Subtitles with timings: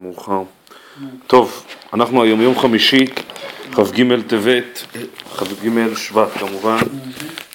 [0.00, 0.42] מאוחר.
[1.26, 3.06] טוב, אנחנו היום יום חמישי,
[3.72, 4.86] כ"ג טבת,
[5.36, 6.78] כ"ג שבט כמובן,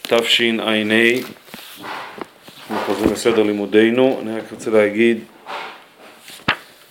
[0.02, 0.82] תשע"ה,
[2.72, 5.19] אנחנו חוזרים לסדר לימודינו, אני רק רוצה להגיד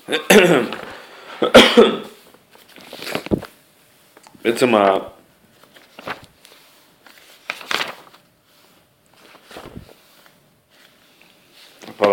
[4.44, 4.74] בעצם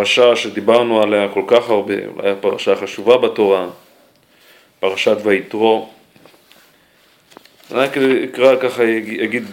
[0.07, 3.67] הפרשה שדיברנו עליה כל כך הרבה, אולי הפרשה החשובה בתורה,
[4.79, 5.89] פרשת ויתרו.
[7.71, 8.83] אני רק אקרא ככה,
[9.23, 9.43] אגיד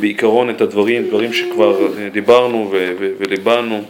[0.00, 1.78] בעיקרון את הדברים, דברים שכבר
[2.12, 2.72] דיברנו
[3.18, 3.84] וליבנו.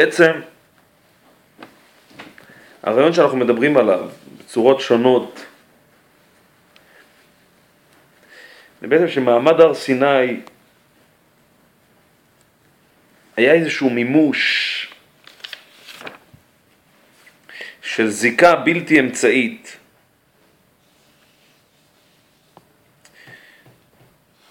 [0.00, 0.32] בעצם
[2.82, 5.46] הרעיון שאנחנו מדברים עליו בצורות שונות
[8.80, 10.40] זה בעצם שמעמד הר סיני
[13.36, 14.40] היה איזשהו מימוש
[17.82, 19.76] של זיקה בלתי אמצעית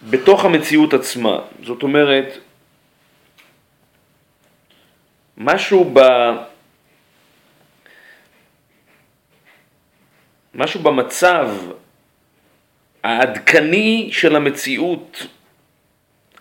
[0.09, 1.39] בתוך המציאות עצמה.
[1.63, 2.37] זאת אומרת,
[5.39, 5.99] משהו ב...
[10.55, 11.49] משהו במצב
[13.03, 15.27] העדכני של המציאות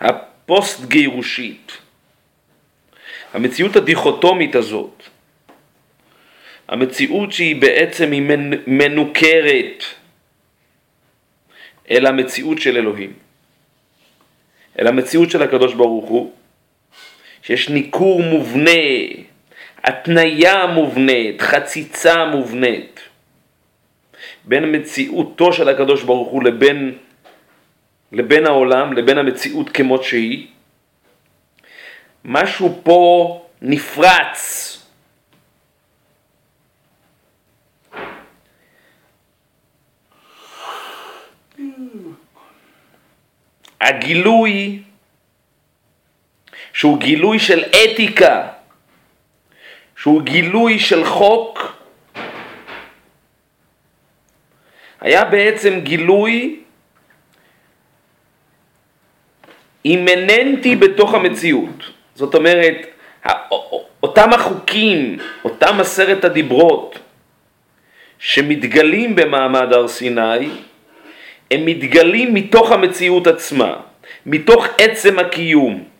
[0.00, 1.72] הפוסט גירושית,
[3.34, 5.02] המציאות הדיכוטומית הזאת,
[6.68, 8.22] המציאות שהיא בעצם היא
[8.66, 9.84] מנוכרת
[11.90, 13.12] אל המציאות של אלוהים,
[14.78, 16.32] אל המציאות של הקדוש ברוך הוא,
[17.48, 18.70] שיש ניכור מובנה,
[19.84, 23.00] התניה מובנית, חציצה מובנית
[24.44, 26.98] בין מציאותו של הקדוש ברוך הוא לבין,
[28.12, 30.46] לבין העולם, לבין המציאות כמות שהיא.
[32.24, 34.74] משהו פה נפרץ.
[43.80, 44.82] הגילוי
[46.78, 48.46] שהוא גילוי של אתיקה,
[49.96, 51.82] שהוא גילוי של חוק,
[55.00, 56.60] היה בעצם גילוי
[59.84, 61.90] אימננטי בתוך המציאות.
[62.14, 62.86] זאת אומרת,
[64.02, 66.98] אותם החוקים, אותם עשרת הדיברות
[68.18, 70.48] שמתגלים במעמד הר סיני,
[71.50, 73.76] הם מתגלים מתוך המציאות עצמה,
[74.26, 75.97] מתוך עצם הקיום.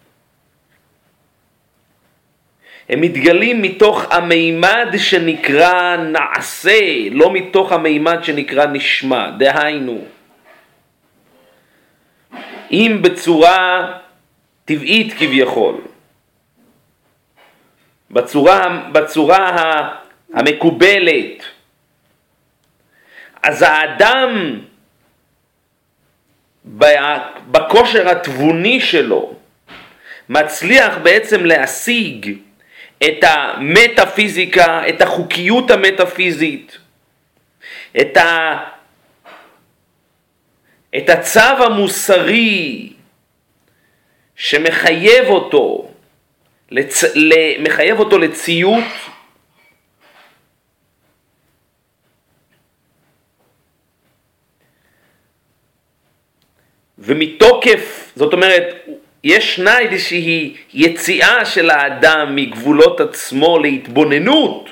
[2.89, 10.05] הם מתגלים מתוך המימד שנקרא נעשה, לא מתוך המימד שנקרא נשמע, דהיינו,
[12.71, 13.93] אם בצורה
[14.65, 15.81] טבעית כביכול,
[18.11, 19.89] בצורה, בצורה
[20.35, 21.43] המקובלת,
[23.43, 24.61] אז האדם
[27.51, 29.35] בכושר התבוני שלו
[30.29, 32.39] מצליח בעצם להשיג
[33.05, 36.79] את המטאפיזיקה, את החוקיות המטאפיזית,
[38.01, 38.59] את, ה...
[40.97, 42.93] את הצו המוסרי
[44.37, 45.91] שמחייב אותו,
[46.71, 47.05] לצ...
[47.59, 48.85] מחייב אותו לציות
[56.99, 58.65] ומתוקף, זאת אומרת,
[59.25, 64.71] ישנה איזושהי יציאה של האדם מגבולות עצמו להתבוננות,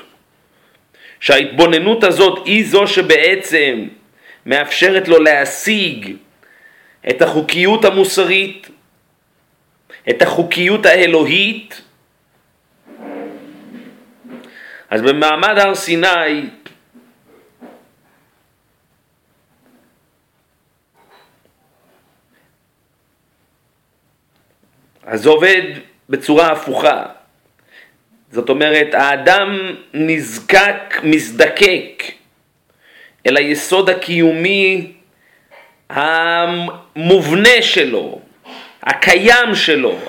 [1.19, 3.87] שההתבוננות הזאת היא זו שבעצם
[4.45, 6.15] מאפשרת לו להשיג
[7.09, 8.69] את החוקיות המוסרית,
[10.09, 11.81] את החוקיות האלוהית.
[14.89, 16.45] אז במעמד הר סיני
[25.07, 25.61] אז זה עובד
[26.09, 27.03] בצורה הפוכה.
[28.31, 32.03] זאת אומרת, האדם נזקק, מזדקק
[33.27, 34.91] אל היסוד הקיומי
[35.89, 38.19] המובנה שלו,
[38.83, 39.99] הקיים שלו.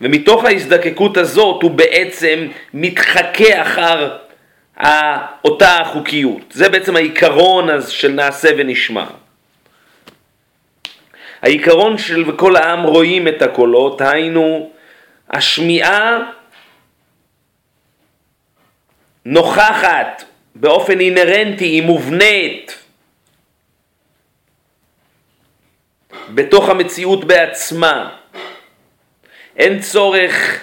[0.00, 4.16] ומתוך ההזדקקות הזאת הוא בעצם מתחכה אחר
[5.44, 6.52] אותה החוקיות.
[6.52, 9.06] זה בעצם העיקרון של נעשה ונשמע.
[11.44, 14.70] העיקרון של וכל העם רואים את הקולות, היינו
[15.30, 16.18] השמיעה
[19.24, 20.24] נוכחת
[20.54, 22.84] באופן אינהרנטי, היא מובנית
[26.34, 28.16] בתוך המציאות בעצמה.
[29.56, 30.60] אין צורך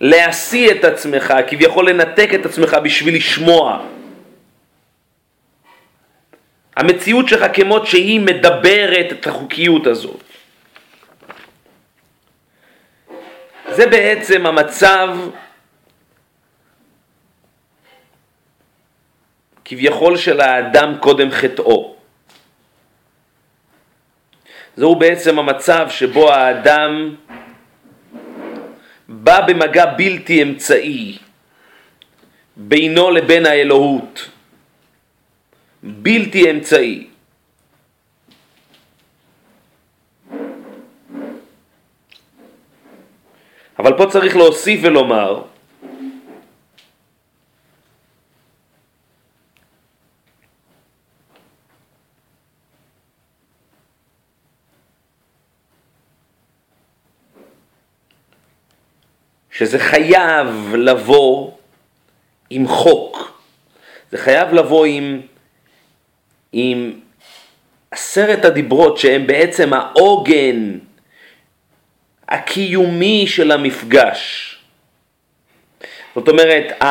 [0.00, 3.95] להשיא את עצמך, כביכול לנתק את עצמך בשביל לשמוע.
[6.76, 10.22] המציאות שלך כמות שהיא מדברת את החוקיות הזאת.
[13.68, 15.18] זה בעצם המצב
[19.64, 21.96] כביכול של האדם קודם חטאו.
[24.76, 27.14] זהו בעצם המצב שבו האדם
[29.08, 31.18] בא במגע בלתי אמצעי
[32.56, 34.35] בינו לבין האלוהות.
[35.82, 37.06] בלתי אמצעי.
[43.78, 45.42] אבל פה צריך להוסיף ולומר
[59.50, 61.52] שזה חייב לבוא
[62.50, 63.40] עם חוק,
[64.10, 65.20] זה חייב לבוא עם,
[66.58, 66.92] עם
[67.90, 70.78] עשרת הדיברות שהם בעצם העוגן
[72.28, 74.52] הקיומי של המפגש.
[76.14, 76.82] זאת אומרת,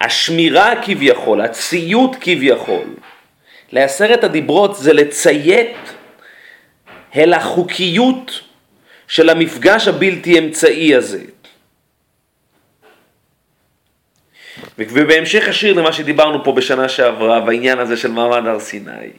[0.00, 2.94] השמירה כביכול, הציות כביכול,
[3.72, 5.76] לעשרת הדיברות זה לציית
[7.16, 8.40] אל החוקיות
[9.08, 11.24] של המפגש הבלתי אמצעי הזה.
[14.78, 19.10] ובהמשך השיר למה שדיברנו פה בשנה שעברה, בעניין הזה של מעמד הר סיני.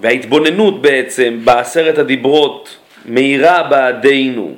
[0.00, 4.56] וההתבוננות בעצם בעשרת הדיברות מאירה בעדינו.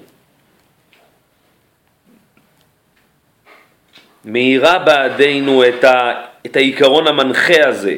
[4.25, 6.13] מאירה בעדינו את, ה,
[6.47, 7.97] את העיקרון המנחה הזה.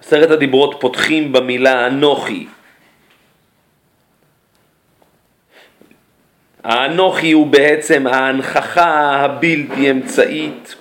[0.00, 2.46] עשרת הדיברות פותחים במילה אנוכי.
[6.64, 10.74] האנוכי הוא בעצם ההנכחה הבלתי אמצעית,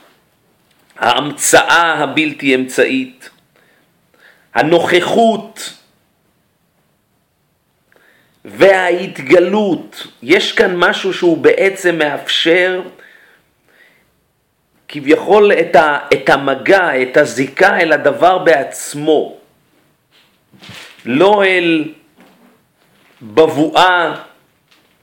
[0.97, 3.29] ההמצאה הבלתי אמצעית,
[4.53, 5.73] הנוכחות
[8.45, 10.07] וההתגלות.
[10.23, 12.81] יש כאן משהו שהוא בעצם מאפשר
[14.87, 19.37] כביכול את, ה, את המגע, את הזיקה אל הדבר בעצמו,
[21.05, 21.93] לא אל
[23.21, 24.15] בבואה,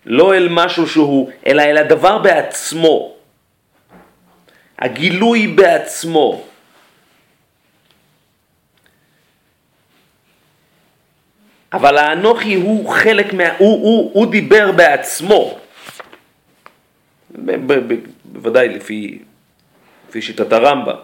[0.09, 3.15] לא אל משהו שהוא, אלא אל הדבר בעצמו,
[4.79, 6.45] הגילוי בעצמו.
[11.73, 13.45] אבל האנוכי הוא חלק מה...
[13.59, 15.59] הוא, הוא, הוא דיבר בעצמו.
[18.25, 19.19] בוודאי לפי
[20.09, 20.97] לפי שיטת הרמב"ם.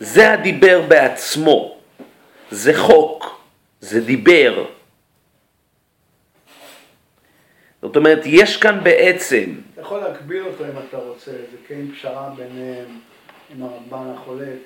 [0.00, 1.76] זה הדיבר בעצמו,
[2.50, 3.40] זה חוק,
[3.80, 4.77] זה דיבר.
[7.82, 9.44] זאת אומרת, יש כאן בעצם...
[9.74, 12.86] אתה יכול להקביל אותו אם אתה רוצה, זה כן פשרה ביניהם,
[13.54, 14.58] עם הרמב"ן החולק.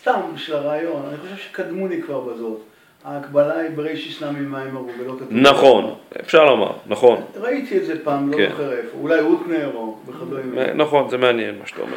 [0.00, 2.60] סתם בשביל הרעיון, אני חושב שקדמו לי כבר בזאת.
[3.04, 5.28] ההקבלה היא ברישיס נמי מיימר ולא כתוב.
[5.30, 7.24] נכון, אפשר לומר, נכון.
[7.36, 8.50] ראיתי את זה פעם, לא כן.
[8.50, 10.72] זוכר איפה, אולי אוטנר או וכדומה.
[10.72, 11.96] נכון, זה מעניין מה שאתה אומר.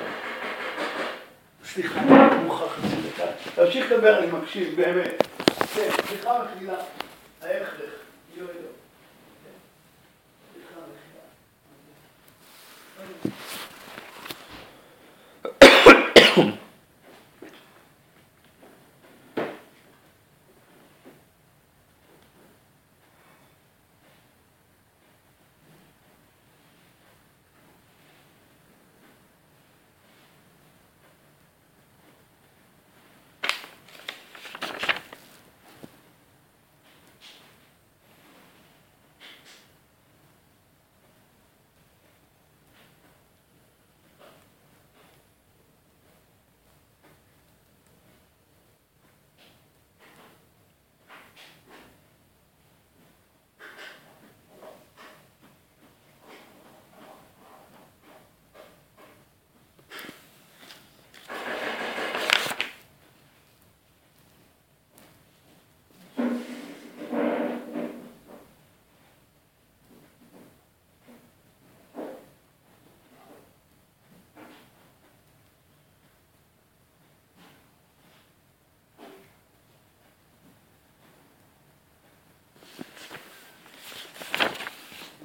[1.65, 3.23] סליחה, אני מוכרח חצי דקה.
[3.55, 5.23] תמשיך לדבר, אני מקשיב, באמת.
[5.75, 6.77] כן, סליחה מחילה,
[7.41, 7.97] ההכרח.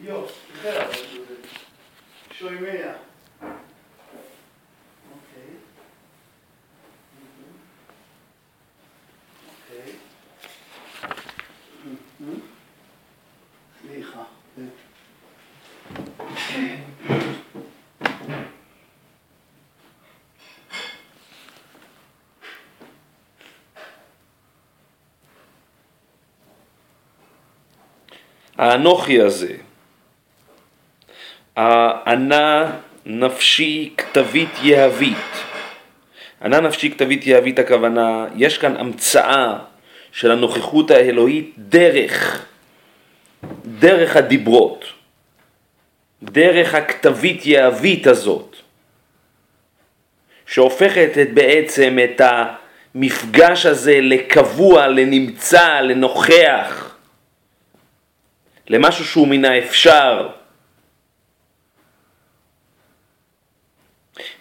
[0.07, 0.27] Jo,
[0.63, 0.97] Gerard,
[2.39, 2.93] Shoimea.
[5.13, 5.51] אוקיי.
[9.49, 9.93] אוקיי.
[13.81, 14.23] סליחה.
[28.59, 29.57] האנוכי הזה,
[32.13, 32.71] הענה
[33.07, 35.17] נפשי כתבית יהבית.
[36.43, 39.59] ענה נפשי כתבית יהבית הכוונה, יש כאן המצאה
[40.13, 42.47] של הנוכחות האלוהית דרך,
[43.65, 44.85] דרך הדיברות,
[46.23, 48.57] דרך הכתבית יהבית הזאת,
[50.47, 52.21] שהופכת את בעצם את
[52.95, 56.95] המפגש הזה לקבוע, לנמצא, לנוכח,
[58.69, 60.42] למשהו שהוא מן האפשר.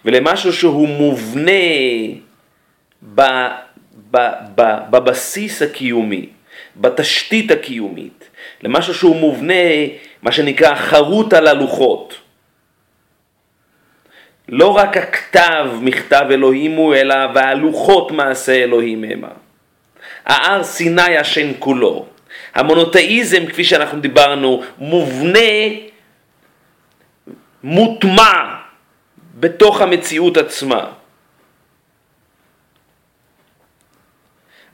[0.04, 1.52] ולמשהו שהוא מובנה
[3.14, 3.22] ב,
[4.10, 4.18] ב,
[4.54, 6.26] ב, בבסיס הקיומי,
[6.76, 8.28] בתשתית הקיומית,
[8.62, 9.64] למשהו שהוא מובנה,
[10.22, 12.18] מה שנקרא חרוט על הלוחות.
[14.48, 19.28] לא רק הכתב מכתב אלוהים הוא, אלא והלוחות מעשה אלוהים המה.
[20.26, 22.06] ההר סיני השן כולו.
[22.54, 25.38] המונותאיזם, כפי שאנחנו דיברנו, מובנה,
[27.64, 28.61] מוטמע
[29.42, 30.92] בתוך המציאות עצמה.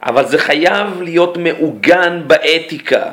[0.03, 3.13] אבל זה חייב להיות מעוגן באתיקה,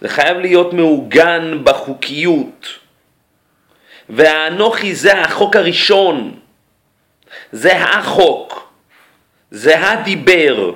[0.00, 2.66] זה חייב להיות מעוגן בחוקיות.
[4.08, 6.40] והאנוכי זה החוק הראשון,
[7.52, 8.72] זה החוק,
[9.50, 10.74] זה הדיבר.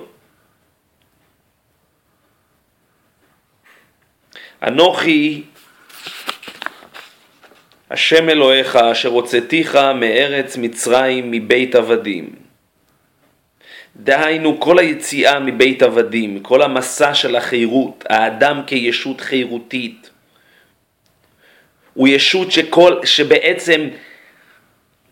[4.63, 5.45] אנוכי
[7.91, 12.31] השם אלוהיך אשר הוצאתיך מארץ מצרים מבית עבדים.
[13.97, 20.11] דהיינו כל היציאה מבית עבדים, כל המסע של החירות, האדם כישות חירותית,
[21.95, 23.89] הוא ישות שכל, שבעצם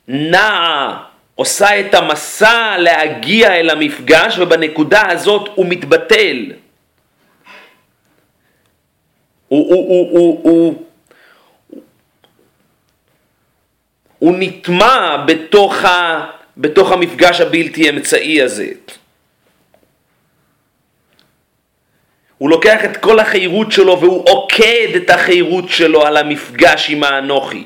[0.09, 1.05] נעה,
[1.35, 6.53] עושה את המסע להגיע אל המפגש ובנקודה הזאת הוא מתבטל.
[9.49, 10.84] הוא, הוא, הוא, הוא, הוא
[14.19, 18.69] הוא נטמע בתוך, ה, בתוך המפגש הבלתי אמצעי הזה.
[22.39, 27.65] הוא לוקח את כל החירות שלו והוא עוקד את החירות שלו על המפגש עם האנוכי.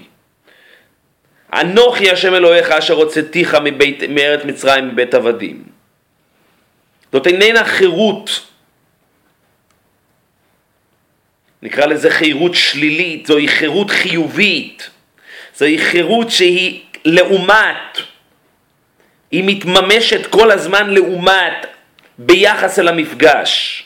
[1.53, 3.57] אנוכי השם אלוהיך אשר הוצאתיך
[4.09, 5.63] מארץ מצרים מבית עבדים.
[7.13, 8.47] זאת איננה חירות,
[11.63, 14.91] נקרא לזה חירות שלילית, זוהי חירות חיובית.
[15.59, 17.99] זוהי חירות שהיא לעומת,
[19.31, 21.67] היא מתממשת כל הזמן לעומת
[22.19, 23.85] ביחס אל המפגש.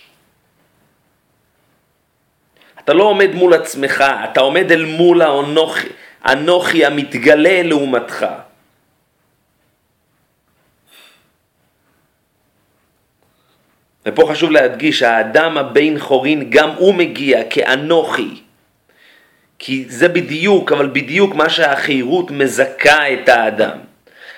[2.78, 5.88] אתה לא עומד מול עצמך, אתה עומד אל מול האנוכי,
[6.26, 8.26] אנוכי המתגלה לעומתך.
[14.06, 18.41] ופה חשוב להדגיש, האדם הבן חורין גם הוא מגיע כאנוכי.
[19.64, 23.78] כי זה בדיוק, אבל בדיוק מה שהחירות מזכה את האדם.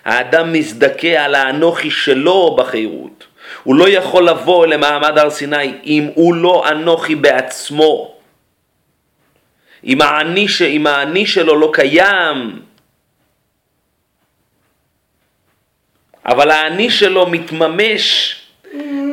[0.05, 3.25] האדם מזדכה על האנוכי שלו בחירות.
[3.63, 8.15] הוא לא יכול לבוא למעמד הר סיני אם הוא לא אנוכי בעצמו.
[9.85, 10.63] אם האני, ש...
[10.63, 12.63] אם האני שלו לא קיים,
[16.27, 18.37] אבל האני שלו מתממש,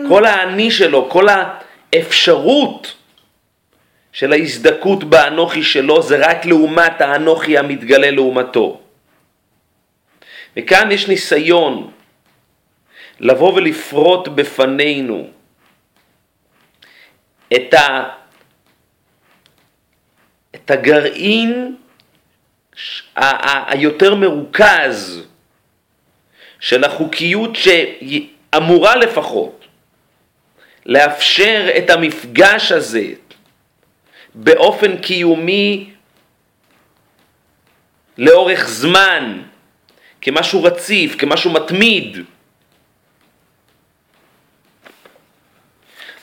[0.08, 2.94] כל האני שלו, כל האפשרות
[4.12, 8.82] של ההזדכות באנוכי שלו זה רק לעומת האנוכי המתגלה לעומתו.
[10.58, 11.92] וכאן יש ניסיון
[13.20, 15.28] לבוא ולפרוט בפנינו
[17.56, 18.10] את, ה,
[20.56, 21.76] את הגרעין
[23.16, 25.28] היותר מרוכז
[26.60, 29.66] של החוקיות שאמורה לפחות
[30.86, 33.08] לאפשר את המפגש הזה,
[34.36, 35.90] באופן קיומי
[38.18, 39.42] לאורך זמן,
[40.22, 42.18] כמשהו רציף, כמשהו מתמיד.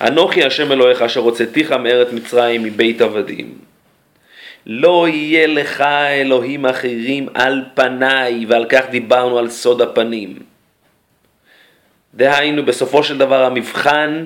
[0.01, 3.59] אנוכי השם אלוהיך אשר הוצאתיך מארץ מצרים מבית עבדים.
[4.67, 5.81] לא יהיה לך
[6.21, 10.39] אלוהים אחרים על פניי, ועל כך דיברנו על סוד הפנים.
[12.15, 14.25] דהיינו, בסופו של דבר המבחן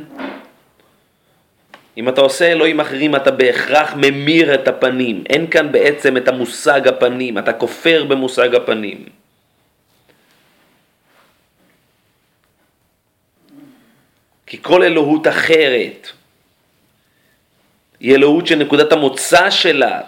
[1.96, 6.88] אם אתה עושה אלוהים אחרים אתה בהכרח ממיר את הפנים, אין כאן בעצם את המושג
[6.88, 9.04] הפנים, אתה כופר במושג הפנים.
[14.46, 16.08] כי כל אלוהות אחרת
[18.00, 20.00] היא אלוהות שנקודת המוצא שלה,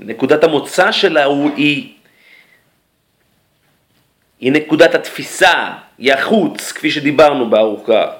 [0.00, 1.94] נקודת המוצא שלה הוא, היא,
[4.40, 8.12] היא נקודת התפיסה, היא החוץ, כפי שדיברנו בארוכה.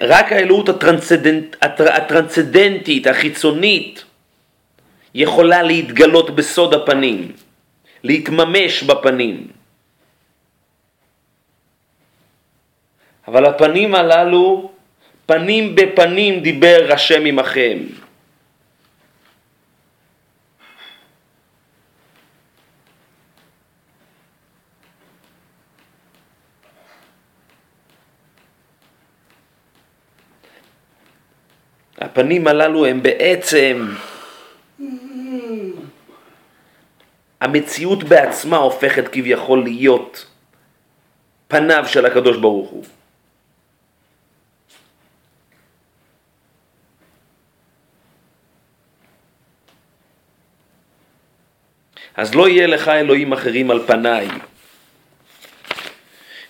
[0.00, 4.04] רק האלוהות הטרנסדנט, הטרנסדנטית, החיצונית,
[5.14, 7.32] יכולה להתגלות בסוד הפנים,
[8.02, 9.46] להתממש בפנים.
[13.28, 14.70] אבל הפנים הללו,
[15.26, 17.78] פנים בפנים דיבר השם עמכם.
[32.04, 33.88] הפנים הללו הם בעצם
[37.40, 40.26] המציאות בעצמה הופכת כביכול להיות
[41.48, 42.84] פניו של הקדוש ברוך הוא.
[52.16, 54.28] אז לא יהיה לך אלוהים אחרים על פניי.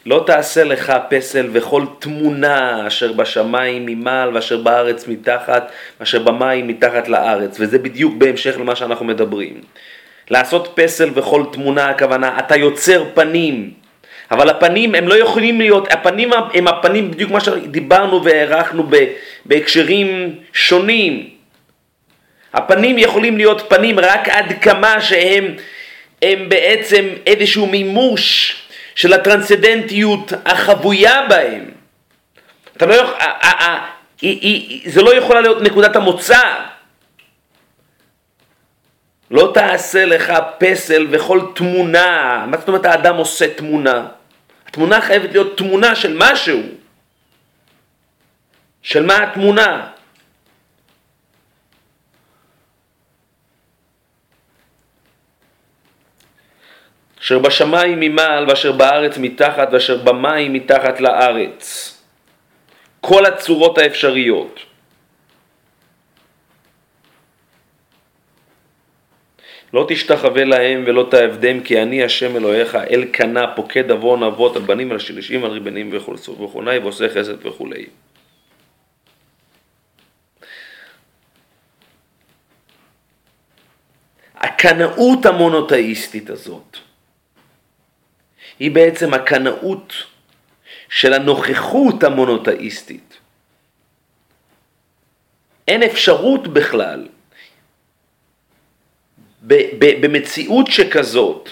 [0.06, 7.08] לא תעשה לך פסל וכל תמונה אשר בשמיים ממעל ואשר בארץ מתחת ואשר במים מתחת
[7.08, 7.56] לארץ.
[7.61, 9.61] וזה בדיוק בהמשך למה שאנחנו מדברים.
[10.30, 13.70] לעשות פסל וכל תמונה הכוונה אתה יוצר פנים.
[14.30, 18.90] אבל הפנים הם לא יכולים להיות, הפנים הם הפנים בדיוק מה שדיברנו והערכנו
[19.45, 21.28] בהקשרים שונים.
[22.54, 25.54] הפנים יכולים להיות פנים רק עד כמה שהם
[26.23, 28.56] הם בעצם איזשהו מימוש
[28.95, 31.71] של הטרנסדנטיות החבויה בהם.
[32.76, 33.15] אתה לא יכול,
[34.87, 36.41] זה לא יכולה להיות נקודת המוצא.
[39.30, 44.07] לא תעשה לך פסל וכל תמונה, מה זאת אומרת האדם עושה תמונה?
[44.67, 46.61] התמונה חייבת להיות תמונה של משהו.
[48.83, 49.87] של מה התמונה?
[57.25, 61.91] אשר בשמיים ממעל ואשר בארץ מתחת ואשר במים מתחת לארץ.
[63.00, 64.60] כל הצורות האפשריות.
[69.73, 74.63] לא תשתחווה להם ולא תעבדם כי אני השם אלוהיך אל קנה פוקד עוון אבות על
[74.63, 77.87] בנים על שלישים על ריבנים וכולי ועושה חסד וכולי.
[84.37, 86.78] הקנאות המונותאיסטית הזאת
[88.58, 89.93] היא בעצם הקנאות
[90.88, 93.19] של הנוכחות המונותאיסטית.
[95.69, 97.08] אין אפשרות בכלל
[100.00, 101.49] במציאות שכזאת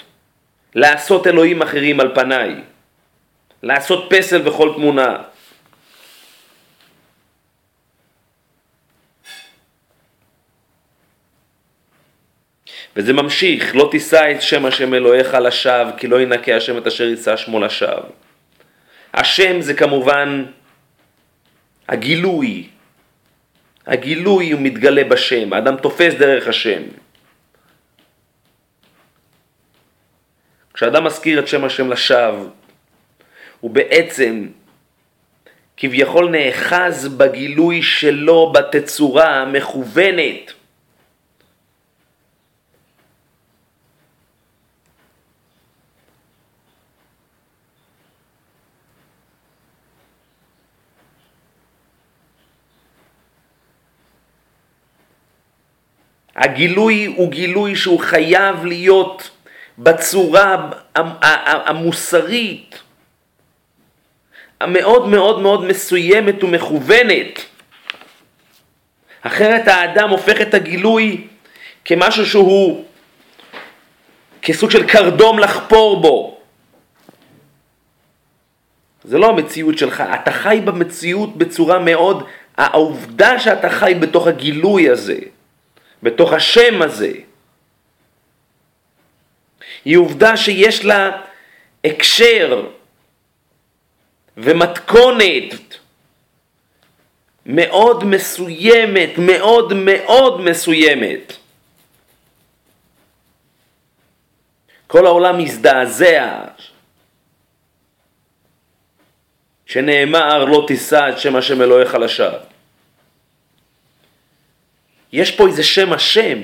[0.75, 2.55] לעשות אלוהים אחרים על פניי,
[3.63, 5.23] לעשות פסל וכל תמונה.
[12.97, 17.05] וזה ממשיך, לא תישא את שם השם אלוהיך לשווא, כי לא ינקה השם את אשר
[17.05, 18.11] יישא שמו לשווא.
[19.15, 20.45] השם זה כמובן
[21.89, 22.69] הגילוי,
[23.87, 26.83] הגילוי הוא מתגלה בשם, האדם תופס דרך השם.
[30.75, 32.49] כשאדם מזכיר את שם השם לשווא,
[33.61, 34.49] הוא בעצם
[35.77, 40.53] כביכול נאחז בגילוי שלו בתצורה המכוונת.
[56.43, 59.31] הגילוי הוא גילוי שהוא חייב להיות
[59.79, 60.71] בצורה
[61.45, 62.81] המוסרית
[64.61, 67.45] המאוד מאוד מאוד מסוימת ומכוונת.
[69.23, 71.27] אחרת האדם הופך את הגילוי
[71.85, 72.85] כמשהו שהוא
[74.43, 76.39] כסוג של קרדום לחפור בו.
[79.05, 82.25] זה לא המציאות שלך, אתה חי במציאות בצורה מאוד,
[82.57, 85.19] העובדה שאתה חי בתוך הגילוי הזה,
[86.03, 87.13] בתוך השם הזה,
[89.85, 91.23] היא עובדה שיש לה
[91.85, 92.67] הקשר
[94.37, 95.79] ומתכונת
[97.47, 101.33] מאוד מסוימת, מאוד מאוד מסוימת.
[104.87, 106.45] כל העולם מזדעזע,
[109.67, 112.52] שנאמר לא תישא את שם השם אלוהיך לשווא.
[115.13, 116.39] יש פה איזה שם השם,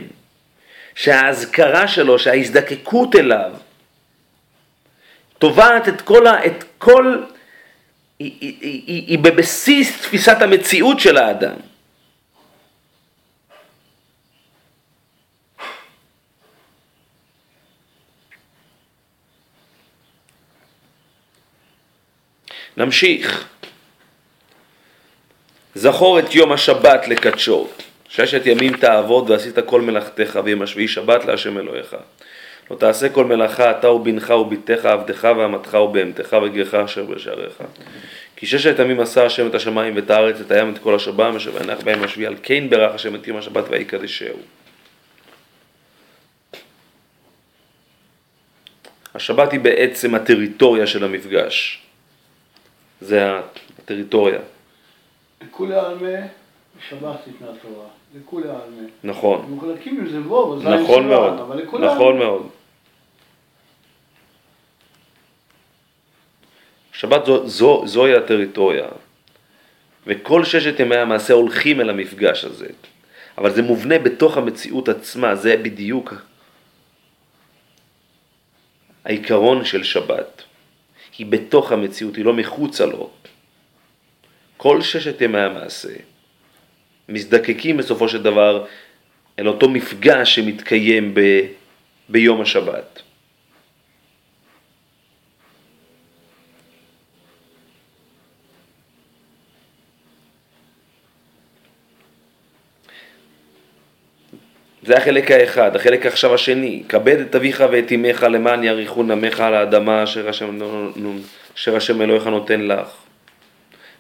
[0.94, 3.52] שהאזכרה שלו, שההזדקקות אליו,
[5.38, 7.22] תובעת את כל, ה, את כל
[8.18, 11.54] היא, היא, היא, היא בבסיס תפיסת המציאות של האדם.
[22.76, 23.48] נמשיך.
[25.74, 27.68] זכור את יום השבת לקדשו.
[28.08, 31.96] ששת ימים תעבוד ועשית כל מלאכתך, ויום השביעי שבת להשם אלוהיך.
[32.70, 37.62] לא תעשה כל מלאכה אתה ובנך ובתך עבדך ואמתך ובהמתך וגרך אשר בשעריך.
[38.36, 41.54] כי ששת ימים עשה השם את השמיים ואת הארץ, את הים, את כל השבם, אשר
[41.54, 44.38] וינח בהם השביעי, על כן ברך השם את יום השבת ויקדשהו.
[49.14, 51.82] השבת היא בעצם הטריטוריה של המפגש.
[53.00, 53.40] זה
[53.78, 54.38] הטריטוריה.
[55.48, 56.26] לכולי עלמא
[56.88, 57.97] שבת ניתנה תורה.
[58.14, 58.88] לכולי עלמא.
[59.04, 59.54] נכון.
[59.56, 61.34] מחולקים עם זה ווב, נכון מאוד.
[61.80, 62.48] נכון מאוד.
[66.92, 68.86] שבת זו, זו, זוהי הטריטוריה,
[70.06, 72.68] וכל ששת ימי המעשה הולכים אל המפגש הזה,
[73.38, 76.14] אבל זה מובנה בתוך המציאות עצמה, זה בדיוק
[79.04, 80.42] העיקרון של שבת.
[81.18, 83.10] היא בתוך המציאות, היא לא מחוצה לו.
[84.56, 85.94] כל ששת ימי המעשה
[87.08, 88.64] מזדקקים בסופו של דבר
[89.38, 91.20] אל אותו מפגש שמתקיים ב,
[92.08, 93.02] ביום השבת.
[104.82, 105.76] זה החלק האחד.
[105.76, 110.04] החלק עכשיו השני, כבד את אביך ואת אמך למען יאריכו נמך על האדמה
[111.54, 113.07] אשר השם אלוהיך נותן לך.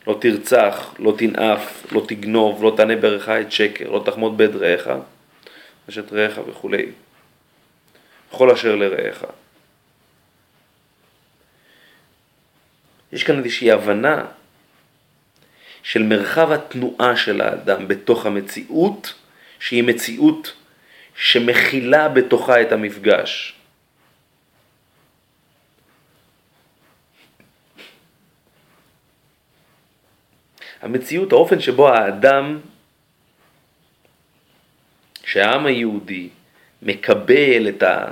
[0.08, 4.88] לא תרצח, לא תנאף, לא תגנוב, לא תענה ברך את שקר, לא תחמוד בית רעך,
[5.88, 6.86] אשת רעך וכולי.
[8.32, 9.24] בכל אשר לרעך.
[13.12, 14.24] יש כאן איזושהי הבנה
[15.82, 19.14] של מרחב התנועה של האדם בתוך המציאות,
[19.60, 20.52] שהיא מציאות
[21.16, 23.57] שמכילה בתוכה את המפגש.
[30.82, 32.58] המציאות, האופן שבו האדם,
[35.24, 36.28] שהעם היהודי
[36.82, 38.04] מקבל את, ה,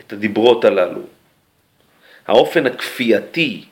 [0.00, 1.02] את הדיברות הללו,
[2.26, 3.64] האופן הכפייתי,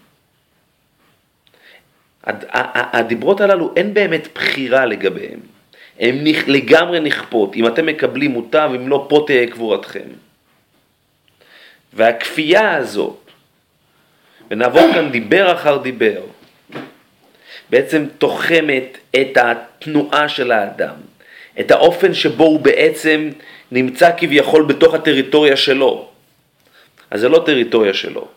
[2.93, 5.41] הדיברות הללו אין באמת בחירה לגביהם.
[5.99, 10.09] הן לגמרי נכפות, אם אתם מקבלים מוטב, אם לא פה תהיה קבורתכם.
[11.93, 13.31] והכפייה הזאת,
[14.51, 16.23] ונעבור כאן דיבר אחר דיבר,
[17.71, 20.95] בעצם תוחמת את התנועה של האדם,
[21.61, 23.31] את האופן שבו הוא בעצם
[23.73, 26.09] נמצא כביכול בתוך הטריטוריה שלו.
[27.11, 28.29] אז זה לא טריטוריה שלו.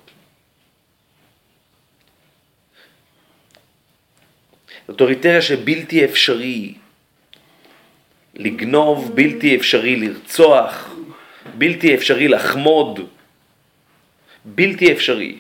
[4.88, 6.74] זו טריטוריה שבלתי אפשרי
[8.36, 10.96] לגנוב, בלתי אפשרי לרצוח,
[11.58, 13.00] בלתי אפשרי לחמוד,
[14.46, 15.38] בלתי אפשרי.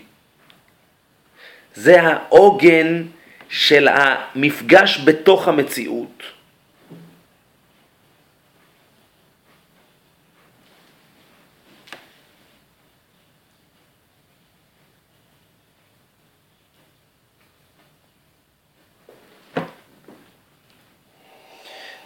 [1.75, 3.03] זה העוגן
[3.51, 6.23] של המפגש בתוך המציאות.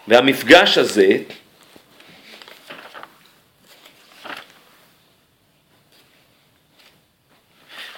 [0.08, 1.18] והמפגש הזה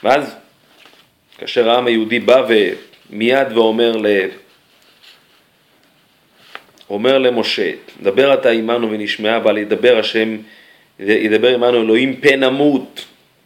[0.03, 0.35] ואז
[1.37, 2.41] כאשר העם היהודי בא
[3.11, 4.05] ומיד ואומר ל...
[6.89, 10.37] אומר למשה, דבר אתה עמנו ונשמעה, אבל ידבר השם,
[10.99, 13.05] ידבר עמנו אלוהים פן נמות.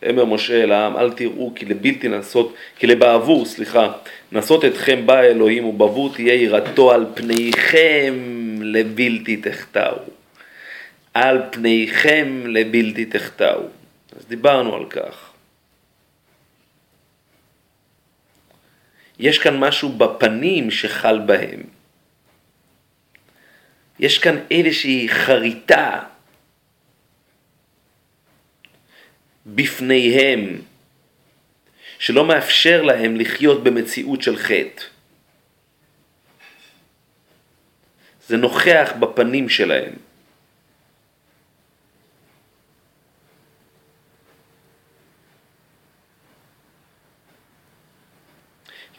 [0.09, 3.91] אמר משה אל העם, אל תראו כי לבלתי נעשות, כי לבעבור, סליחה,
[4.31, 8.15] נעשות אתכם בא אלוהים ובעבור תהיה יראתו על פניכם
[8.61, 9.97] לבלתי תחטאו.
[11.13, 13.61] על פניכם לבלתי תחטאו.
[14.17, 15.30] אז דיברנו על כך.
[19.21, 21.61] יש כאן משהו בפנים שחל בהם.
[23.99, 26.03] יש כאן איזושהי חריטה
[29.45, 30.61] בפניהם,
[31.99, 34.83] שלא מאפשר להם לחיות במציאות של חטא.
[38.27, 39.93] זה נוכח בפנים שלהם.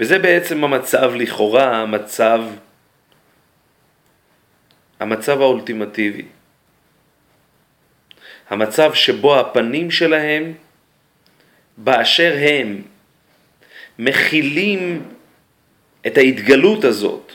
[0.01, 2.43] וזה בעצם המצב לכאורה, המצב,
[5.01, 6.25] המצב האולטימטיבי.
[8.51, 10.53] המצב שבו הפנים שלהם,
[11.77, 12.83] באשר הם,
[13.99, 15.03] מכילים
[16.07, 17.33] את ההתגלות הזאת.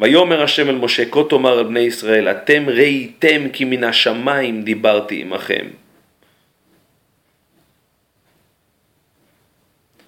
[0.00, 5.20] ויאמר השם אל משה, כה תאמר אל בני ישראל, אתם ראיתם כי מן השמיים דיברתי
[5.20, 5.66] עמכם.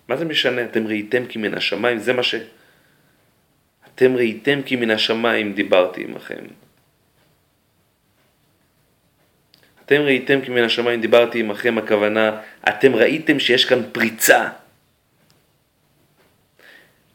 [0.09, 0.65] מה זה משנה?
[0.65, 2.35] אתם ראיתם כי מן השמיים, זה מה ש...
[3.95, 6.45] אתם ראיתם כי מן השמיים דיברתי עמכם.
[9.87, 14.49] אתם ראיתם כי מן השמיים דיברתי עמכם, הכוונה, אתם ראיתם שיש כאן פריצה.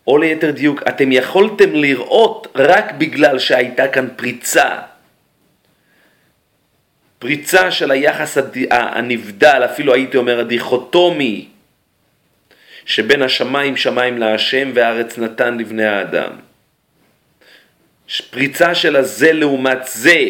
[0.07, 4.79] או ליתר דיוק, אתם יכולתם לראות רק בגלל שהייתה כאן פריצה.
[7.19, 8.37] פריצה של היחס
[8.71, 11.47] הנבדל, אפילו הייתי אומר הדיכוטומי,
[12.85, 16.31] שבין השמיים שמיים להשם והארץ נתן לבני האדם.
[18.29, 20.23] פריצה של הזה לעומת זה.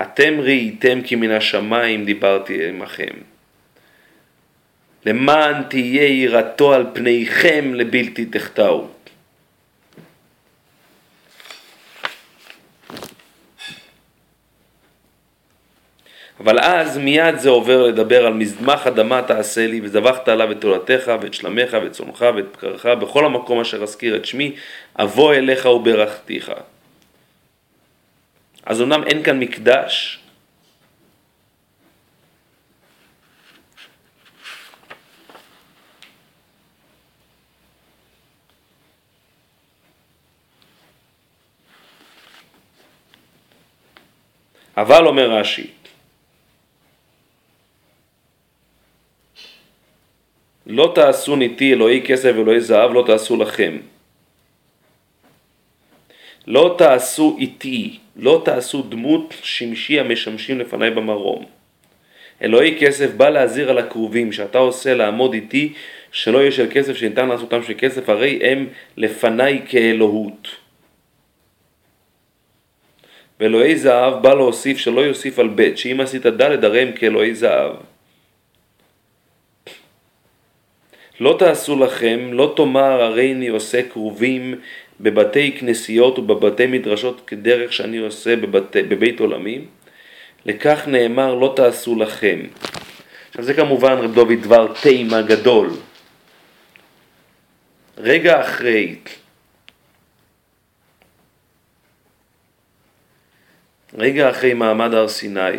[0.00, 3.14] אתם ראיתם כי מן השמיים דיברתי עמכם.
[5.06, 8.88] למען תהיה יראתו על פניכם לבלתי תחטאו.
[16.40, 21.12] אבל אז מיד זה עובר לדבר על מזמח אדמה תעשה לי וזבחת עליו את תולתך
[21.20, 24.52] ואת שלמך ואת צונך ואת בקרך בכל המקום אשר אזכיר את שמי
[24.98, 26.52] אבוא אליך וברכתיך.
[28.66, 30.18] אז אמנם אין כאן מקדש,
[44.76, 45.70] אבל אומר רש"י,
[50.66, 53.95] לא תעשו ניתי אלוהי כסף ואלוהי זהב לא תעשו לכם.
[56.46, 61.44] לא תעשו איתי, לא תעשו דמות שמשי המשמשים לפניי במרום.
[62.42, 65.72] אלוהי כסף בא להזהיר על הכרובים שאתה עושה לעמוד איתי
[66.12, 70.48] שלא יהיה של כסף שניתן לעשותם של כסף הרי הם לפניי כאלוהות.
[73.40, 77.72] ואלוהי זהב בא להוסיף שלא יוסיף על ב' שאם עשית ד' הרי הם כאלוהי זהב.
[81.20, 84.54] לא תעשו לכם, לא תאמר הרי אני עושה כרובים
[85.00, 89.64] בבתי כנסיות ובבתי מדרשות כדרך שאני עושה בבית, בבית עולמי,
[90.46, 92.40] לכך נאמר לא תעשו לכם.
[93.28, 95.70] עכשיו זה כמובן רב דוד דבר תימה גדול.
[97.98, 98.96] רגע אחרי
[103.94, 105.58] רגע אחרי מעמד הר סיני,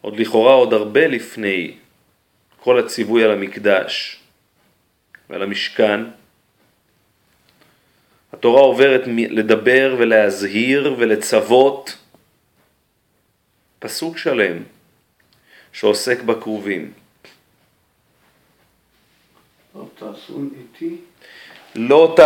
[0.00, 1.74] עוד לכאורה עוד הרבה לפני
[2.60, 4.20] כל הציווי על המקדש
[5.30, 6.00] ועל המשכן,
[8.42, 11.96] התורה עוברת לדבר ולהזהיר ולצוות
[13.78, 14.62] פסוק שלם
[15.72, 16.92] שעוסק בכרובים.
[19.74, 20.96] לא תעשו איתי
[21.74, 22.16] לא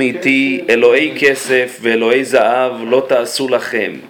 [0.00, 4.00] איתי אלוהי כסף ואלוהי זהב לא תעשו לכם.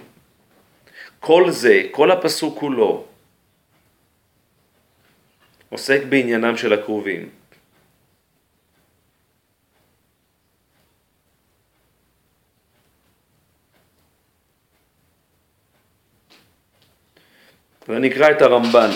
[1.19, 3.05] כל זה, כל הפסוק כולו,
[5.69, 7.36] עוסק בעניינם של הכרובים.
[17.89, 18.89] ונקרא את הרמב"ן.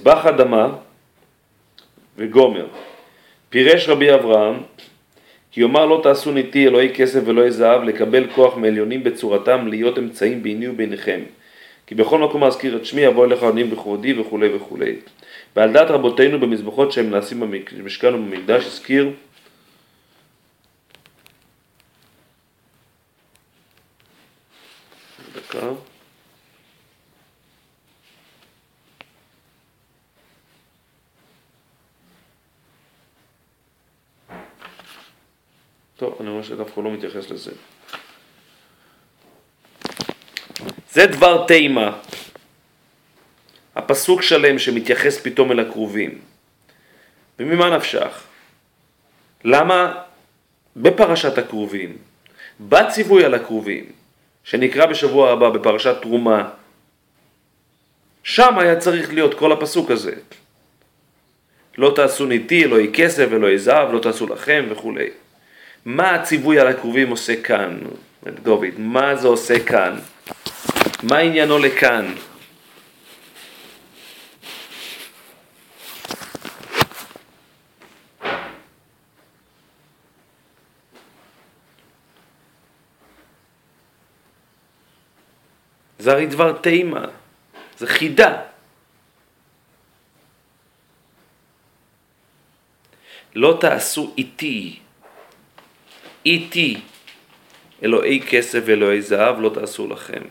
[0.00, 0.68] מזבח אדמה
[2.16, 2.66] וגומר.
[3.50, 4.54] פירש רבי אברהם
[5.52, 10.42] כי יאמר לא תעשו ניתי אלוהי כסף ואלוהי זהב לקבל כוח מעליונים בצורתם להיות אמצעים
[10.42, 11.20] ביני וביניכם.
[11.86, 14.94] כי בכל מקום אזכיר את שמי אבוא אליך עונים בכבודי וכולי וכולי.
[15.56, 19.10] ועל דעת רבותינו במזבחות שהם נעשים במשכן ובמקדש הזכיר
[36.60, 37.50] שדווקא לא מתייחס לזה.
[40.92, 41.98] זה דבר תימה,
[43.76, 46.18] הפסוק שלם שמתייחס פתאום אל הקרובים.
[47.38, 48.22] וממה נפשך?
[49.44, 50.02] למה
[50.76, 51.96] בפרשת הקרובים,
[52.60, 53.84] בציווי על הקרובים,
[54.44, 56.50] שנקרא בשבוע הבא בפרשת תרומה,
[58.22, 60.14] שם היה צריך להיות כל הפסוק הזה.
[61.78, 65.10] לא תעשו ניתי, אלוהי כסף, אלוהי זהב, לא תעשו לכם וכולי.
[65.84, 67.78] מה הציווי על הקרובים עושה כאן,
[68.42, 68.64] דוד?
[68.78, 69.98] מה זה עושה כאן?
[71.02, 72.14] מה עניינו לכאן?
[85.98, 87.04] זה הרי דבר תימה,
[87.78, 88.42] זה חידה.
[93.34, 94.78] לא תעשו איתי,
[96.26, 96.76] איתי,
[97.82, 100.22] אלוהי כסף ואלוהי זהב לא תעשו לכם.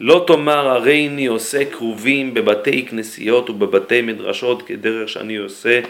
[0.00, 5.80] לא תאמר הרי אני עושה כרובים בבתי כנסיות ובבתי מדרשות כדרך שאני עושה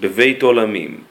[0.00, 1.04] בבית עולמים.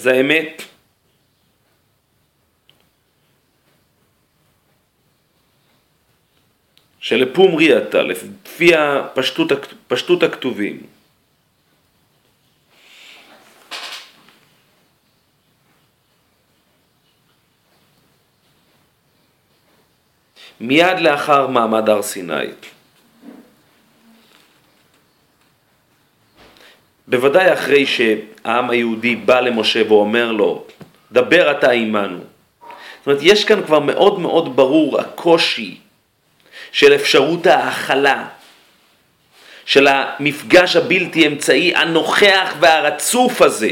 [0.00, 0.62] אז האמת,
[7.00, 9.52] שלפומרי אתה, לפי הפשטות,
[9.88, 10.86] פשטות הכתובים,
[20.60, 22.69] מיד לאחר מעמד הר סיני.
[27.10, 30.64] בוודאי אחרי שהעם היהודי בא למשה ואומר לו,
[31.12, 32.18] דבר אתה עמנו.
[32.18, 35.76] זאת אומרת, יש כאן כבר מאוד מאוד ברור הקושי
[36.72, 38.28] של אפשרות ההכלה,
[39.64, 43.70] של המפגש הבלתי אמצעי הנוכח והרצוף הזה.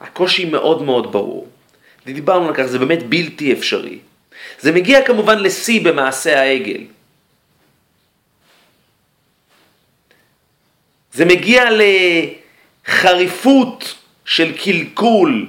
[0.00, 1.48] הקושי מאוד מאוד ברור.
[2.06, 3.98] דיברנו על כך, זה באמת בלתי אפשרי.
[4.60, 6.80] זה מגיע כמובן לשיא במעשה העגל.
[11.14, 11.64] זה מגיע
[12.86, 15.46] לחריפות של קלקול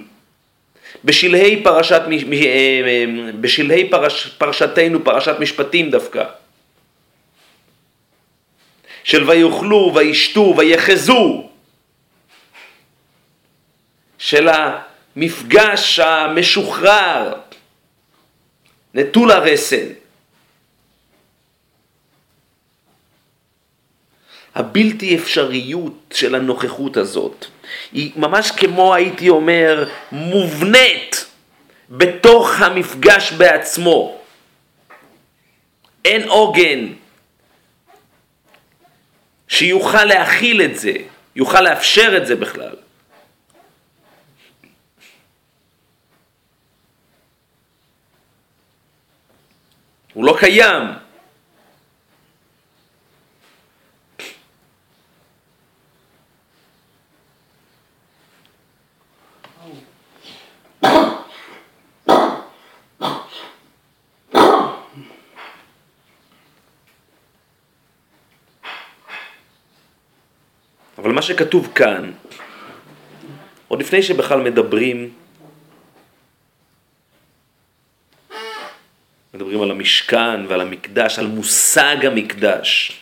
[1.03, 2.01] בשלהי, פרשת,
[2.33, 3.05] אה,
[3.39, 6.23] בשלהי פרש, פרשתנו, פרשת משפטים דווקא.
[9.03, 11.49] של ויאכלו, וישתו, ויחזו.
[14.17, 17.33] של המפגש המשוחרר,
[18.93, 20.04] נטול הרסן.
[24.55, 27.45] הבלתי אפשריות של הנוכחות הזאת
[27.91, 31.25] היא ממש כמו הייתי אומר מובנית
[31.89, 34.21] בתוך המפגש בעצמו.
[36.05, 36.93] אין עוגן
[39.47, 40.93] שיוכל להכיל את זה,
[41.35, 42.75] יוכל לאפשר את זה בכלל.
[50.13, 51.04] הוא לא קיים.
[71.05, 72.11] אבל מה שכתוב כאן,
[73.67, 75.13] עוד לפני שבכלל מדברים,
[79.33, 83.01] מדברים על המשכן ועל המקדש, על מושג המקדש.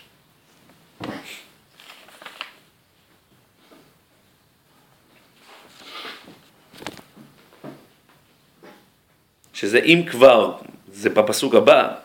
[9.54, 10.58] שזה אם כבר,
[10.92, 11.96] זה בפסוק הבא,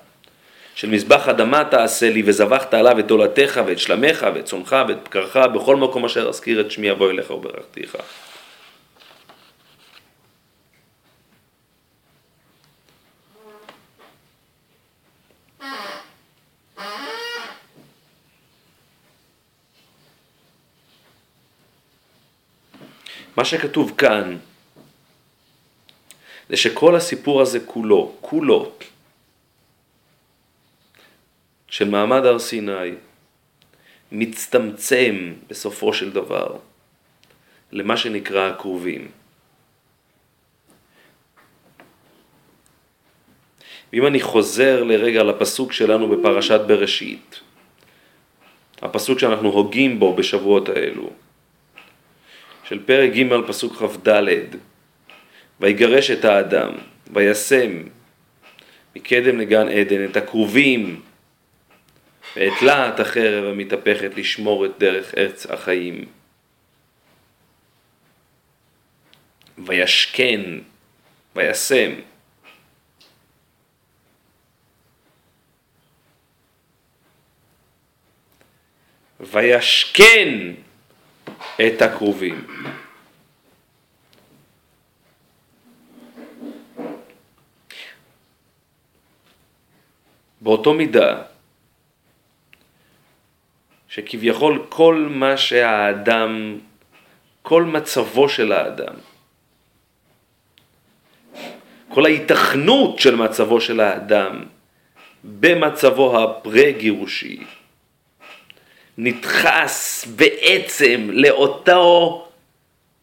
[0.78, 5.36] של מזבח אדמה תעשה לי, וזבחת עליו את דולתך ואת שלמך ואת צונך ואת בקרך,
[5.36, 7.96] בכל מקום אשר אזכיר את שמי אבוא אליך וברכתיך.
[23.36, 24.36] מה שכתוב כאן
[26.48, 28.72] זה שכל הסיפור הזה כולו, כולו,
[31.68, 32.94] של מעמד הר סיני,
[34.12, 36.56] מצטמצם בסופו של דבר
[37.72, 39.08] למה שנקרא הכרובים.
[43.92, 47.40] ואם אני חוזר לרגע לפסוק שלנו בפרשת בראשית,
[48.82, 51.10] הפסוק שאנחנו הוגים בו בשבועות האלו,
[52.64, 54.08] של פרק ג' פסוק כ"ד,
[55.60, 56.72] ויגרש את האדם,
[57.12, 57.82] וישם
[58.96, 61.00] מקדם לגן עדן את הכרובים
[62.38, 66.04] ואת להט החרב המתהפכת לשמור את דרך ארץ החיים.
[69.58, 70.40] וישכן,
[71.36, 71.90] וישם.
[79.20, 80.54] וישכן
[81.66, 82.46] את הכרובים.
[90.40, 91.22] באותו מידה
[93.88, 96.58] שכביכול כל מה שהאדם,
[97.42, 98.94] כל מצבו של האדם,
[101.88, 104.44] כל ההיתכנות של מצבו של האדם
[105.24, 107.44] במצבו הפרה-גירושי
[108.98, 112.28] נדחס בעצם לאותו,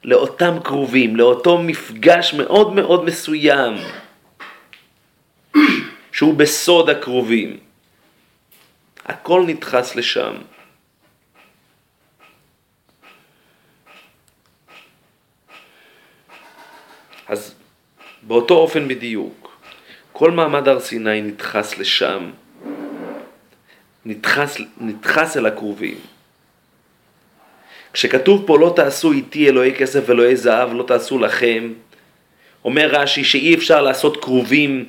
[0.03, 3.73] לאותם קרובים, לאותו מפגש מאוד מאוד מסוים
[6.11, 7.57] שהוא בסוד הקרובים.
[9.05, 10.36] הכל נדחס לשם.
[17.28, 17.55] אז
[18.21, 19.57] באותו אופן בדיוק,
[20.11, 22.32] כל מעמד הר סיני נדחס לשם,
[24.05, 25.97] נדחס, נדחס אל הכרובים.
[27.93, 31.73] כשכתוב פה לא תעשו איתי אלוהי כסף ואלוהי זהב, לא תעשו לכם,
[32.65, 34.86] אומר רש"י שאי אפשר לעשות כרובים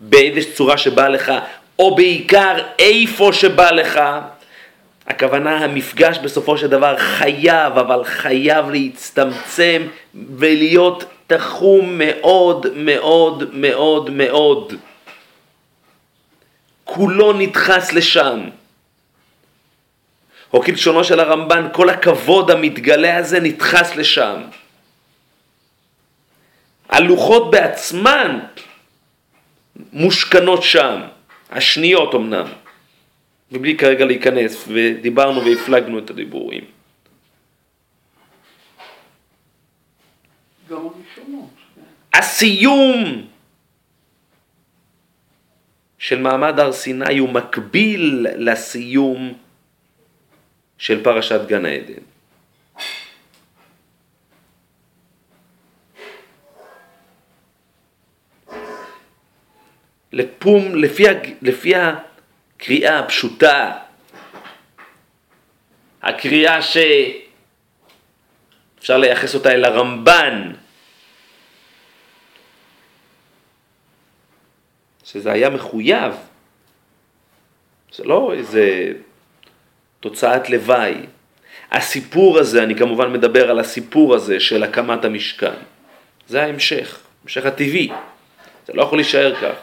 [0.00, 1.32] באיזושהי צורה שבא לך,
[1.78, 4.00] או בעיקר איפה שבא לך.
[5.06, 9.82] הכוונה המפגש בסופו של דבר חייב, אבל חייב להצטמצם
[10.14, 14.72] ולהיות תחום מאוד מאוד מאוד מאוד.
[16.84, 18.40] כולו נדחס לשם.
[20.54, 24.42] או כלשונו של הרמב"ן, כל הכבוד המתגלה הזה נדחס לשם.
[26.88, 28.40] הלוחות בעצמן
[29.92, 31.00] מושכנות שם,
[31.50, 32.46] השניות אמנם,
[33.52, 36.64] ובלי כרגע להיכנס, ודיברנו והפלגנו את הדיבורים.
[40.70, 41.50] גם הראשונות.
[42.14, 43.26] הסיום
[45.98, 49.34] של מעמד הר סיני הוא מקביל לסיום
[50.78, 52.02] של פרשת גן העדן.
[60.12, 61.04] לפום, לפי,
[61.42, 63.78] לפי הקריאה הפשוטה,
[66.02, 66.88] הקריאה שאפשר
[68.98, 70.52] לייחס אותה אל הרמב"ן,
[75.04, 76.14] שזה היה מחויב,
[77.92, 78.92] זה לא איזה
[80.00, 80.94] תוצאת לוואי.
[81.72, 85.54] הסיפור הזה, אני כמובן מדבר על הסיפור הזה של הקמת המשכן,
[86.28, 87.92] זה ההמשך, המשך הטבעי,
[88.66, 89.54] זה לא יכול להישאר כך.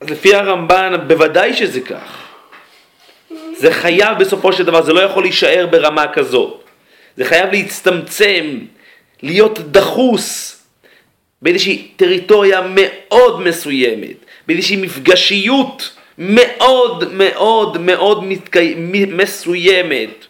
[0.00, 2.28] אז לפי הרמב"ן, בוודאי שזה כך.
[3.56, 6.64] זה חייב בסופו של דבר, זה לא יכול להישאר ברמה כזאת.
[7.16, 8.58] זה חייב להצטמצם,
[9.22, 10.58] להיות דחוס
[11.42, 14.16] באיזושהי טריטוריה מאוד מסוימת,
[14.46, 18.74] באיזושהי מפגשיות מאוד מאוד מאוד מתקי...
[19.08, 20.26] מסוימת.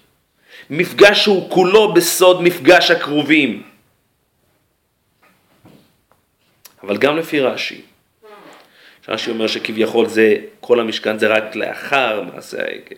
[0.70, 3.62] מפגש שהוא כולו בסוד מפגש הקרובים.
[6.82, 7.80] אבל גם לפי רש"י,
[9.08, 12.96] רש"י אומר שכביכול זה, כל המשכן זה רק לאחר מעשה העגל.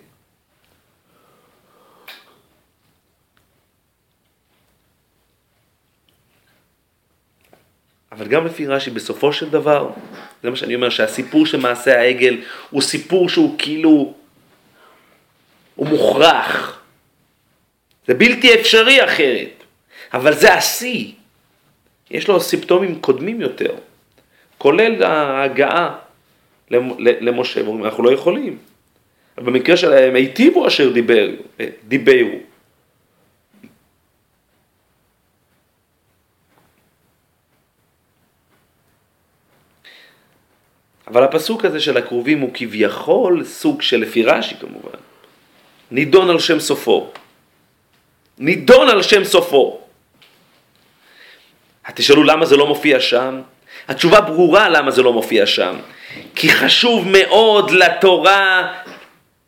[8.16, 9.90] אבל גם לפי רש"י, בסופו של דבר,
[10.42, 12.36] זה מה שאני אומר, שהסיפור של מעשה העגל
[12.70, 14.14] הוא סיפור שהוא כאילו,
[15.74, 16.80] הוא מוכרח.
[18.06, 19.64] זה בלתי אפשרי אחרת,
[20.14, 21.12] אבל זה השיא.
[22.10, 23.74] יש לו סימפטומים קודמים יותר.
[24.58, 25.94] כולל ההגעה
[27.00, 28.58] למשה, אנחנו לא יכולים.
[29.36, 31.30] במקרה שלהם, היטיבו אשר דיבר,
[31.88, 32.38] דיברו.
[41.06, 44.98] אבל הפסוק הזה של הכרובים הוא כביכול סוג של, לפי רש"י כמובן,
[45.90, 47.10] נידון על שם סופו.
[48.38, 49.80] נידון על שם סופו.
[51.94, 53.40] תשאלו למה זה לא מופיע שם?
[53.88, 55.76] התשובה ברורה למה זה לא מופיע שם.
[56.34, 58.72] כי חשוב מאוד לתורה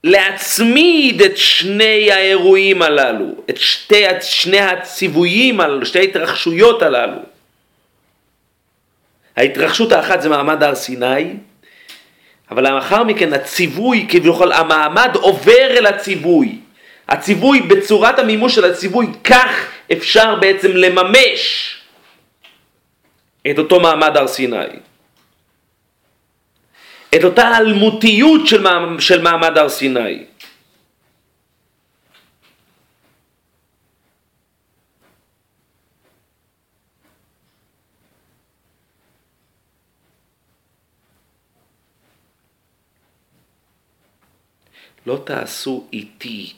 [0.05, 7.36] להצמיד את שני האירועים הללו, את שתי, שני הציוויים הללו, שתי ההתרחשויות הללו.
[9.37, 11.35] ההתרחשות האחת זה מעמד הר סיני,
[12.51, 16.59] אבל לאחר מכן הציווי, כביכול המעמד עובר אל הציווי.
[17.09, 21.75] הציווי, בצורת המימוש של הציווי, כך אפשר בעצם לממש
[23.51, 24.57] את אותו מעמד הר סיני.
[27.15, 28.67] את אותה אלמותיות של,
[28.99, 30.25] של מעמד הר סיני.
[45.07, 46.53] לא תעשו איתי.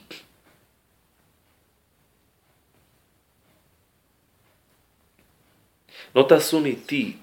[6.15, 7.17] לא תעשו איתי.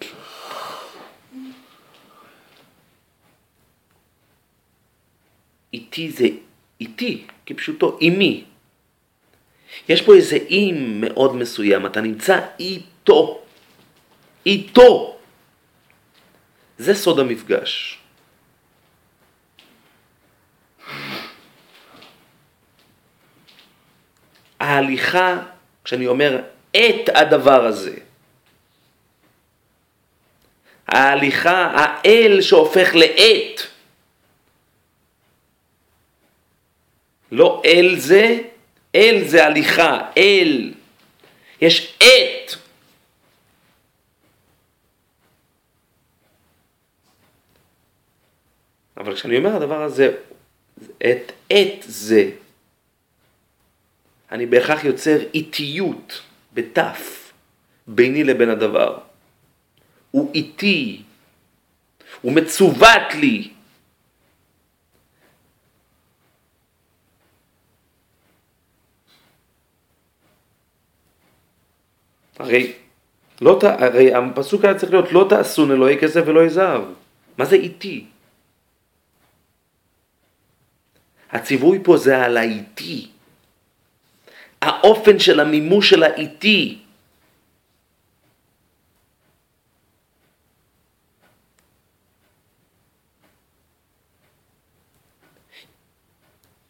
[5.74, 6.28] איתי זה
[6.80, 8.44] איתי, כפשוטו, אימי.
[9.90, 13.42] יש פה איזה איים מאוד מסוים, אתה נמצא איתו.
[14.46, 15.18] איתו.
[16.78, 18.05] זה סוד המפגש.
[24.66, 25.39] ההליכה,
[25.84, 26.41] כשאני אומר
[26.72, 27.95] את הדבר הזה,
[30.88, 33.61] ההליכה, האל שהופך לעת,
[37.32, 38.38] לא אל זה,
[38.95, 40.74] אל זה הליכה, אל.
[41.61, 42.55] יש עת.
[48.97, 50.11] אבל כשאני אומר הדבר הזה,
[50.97, 52.30] את עת זה,
[54.36, 56.22] אני בהכרח יוצר איטיות,
[56.54, 57.32] בתף,
[57.88, 58.98] ביני לבין הדבר.
[60.12, 61.02] הוא איטי,
[62.22, 63.52] הוא מצוות לי.
[72.40, 72.74] הרי,
[73.42, 76.84] לא, הרי הפסוק היה צריך להיות לא תעשון אלוהי כסף ולא זהב.
[77.38, 78.06] מה זה איטי?
[81.32, 83.14] הציווי פה זה על האיטי.
[84.66, 86.78] האופן של המימוש של האיטי.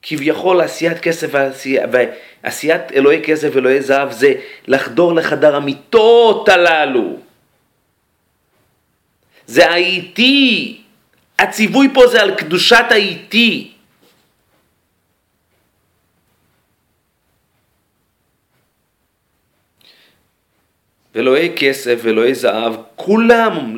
[0.02, 1.28] כביכול עשיית כסף
[2.44, 4.34] ועשיית אלוהי כסף ואלוהי זהב זה
[4.68, 7.18] לחדור לחדר המיטות הללו.
[9.48, 10.82] זה האיטי.
[11.40, 13.75] הציווי פה זה על קדושת האיטי.
[21.16, 23.78] ואלוהי כסף ואלוהי זהב, כולם,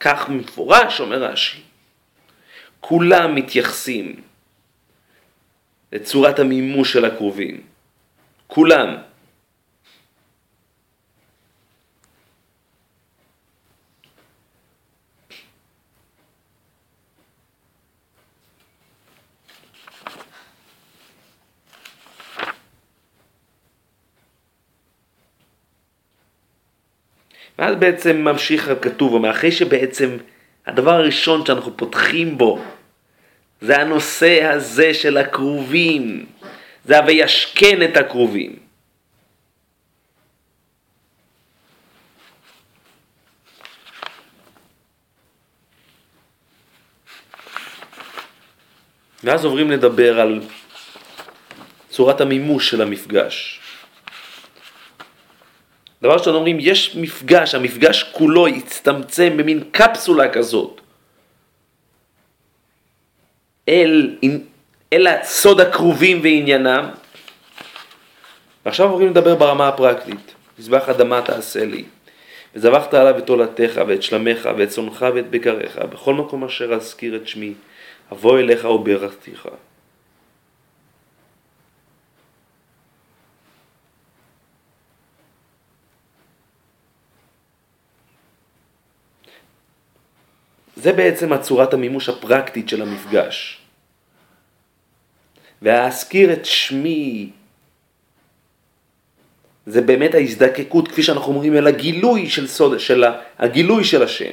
[0.00, 1.60] כך מפורש אומר רש"י,
[2.80, 4.20] כולם מתייחסים
[5.92, 7.60] לצורת המימוש של הקרובים.
[8.46, 8.96] כולם.
[27.60, 30.16] ואז בעצם ממשיך הכתוב, אחרי שבעצם
[30.66, 32.62] הדבר הראשון שאנחנו פותחים בו
[33.60, 36.26] זה הנושא הזה של הכרובים,
[36.84, 38.56] זה ה"וישכן את הכרובים".
[49.24, 50.40] ואז עוברים לדבר על
[51.88, 53.59] צורת המימוש של המפגש.
[56.02, 60.80] דבר ראשון אומרים, יש מפגש, המפגש כולו הצטמצם במין קפסולה כזאת.
[63.68, 64.16] אל,
[64.92, 66.90] אל הסוד הכרובים ועניינם.
[68.64, 70.34] ועכשיו עוברים לדבר ברמה הפרקטית.
[70.58, 71.84] מזבח אדמה תעשה לי.
[72.54, 77.28] וזבחת עליו את עולתך ואת שלמך ואת צונך ואת בקריך, בכל מקום אשר אזכיר את
[77.28, 77.52] שמי,
[78.12, 79.48] אבוא אליך וברכתיך.
[90.82, 93.58] זה בעצם הצורת המימוש הפרקטית של המפגש.
[95.62, 97.30] והאזכיר את שמי
[99.66, 103.04] זה באמת ההזדקקות, כפי שאנחנו אומרים, אל הגילוי של סוד, של
[103.38, 104.32] הגילוי של השם.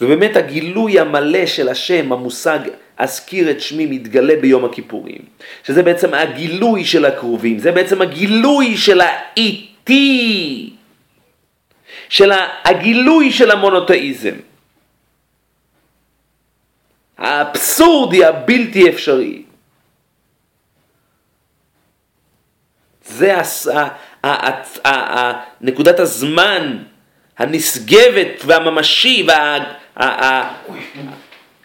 [0.00, 2.58] ובאמת הגילוי המלא של השם, המושג
[2.96, 5.20] אזכיר את שמי מתגלה ביום הכיפורים,
[5.64, 10.70] שזה בעצם הגילוי של הקרובים, זה בעצם הגילוי של האיטי,
[12.08, 12.32] של
[12.64, 14.34] הגילוי של המונותאיזם.
[17.18, 19.42] האבסורדי הבלתי אפשרי.
[23.04, 23.40] זה
[25.60, 26.82] נקודת הזמן
[27.38, 29.26] הנשגבת והממשי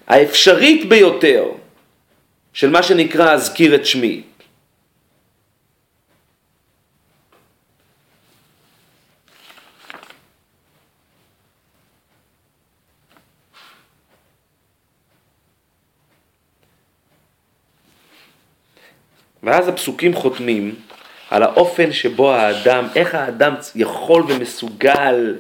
[0.07, 1.43] והאפשרית ביותר
[2.53, 4.21] של מה שנקרא אזכיר את שמי.
[19.43, 20.75] ואז הפסוקים חותמים
[21.29, 25.35] על האופן שבו האדם, איך האדם יכול ומסוגל,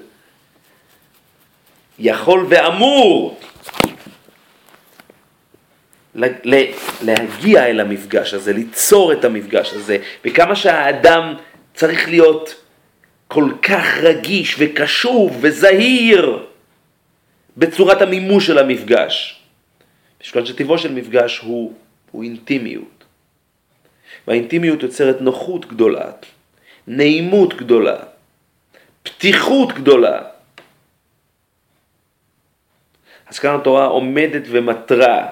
[1.99, 3.39] יכול ואמור
[7.01, 11.33] להגיע אל המפגש הזה, ליצור את המפגש הזה, וכמה שהאדם
[11.73, 12.55] צריך להיות
[13.27, 16.45] כל כך רגיש וקשוב וזהיר
[17.57, 19.41] בצורת המימוש של המפגש.
[20.21, 21.73] משכון שטיבו של מפגש הוא,
[22.11, 22.92] הוא אינטימיות.
[24.27, 26.11] והאינטימיות יוצרת נוחות גדולה,
[26.87, 27.97] נעימות גדולה,
[29.03, 30.21] פתיחות גדולה.
[33.27, 35.27] אז כאן התורה עומדת ומתרה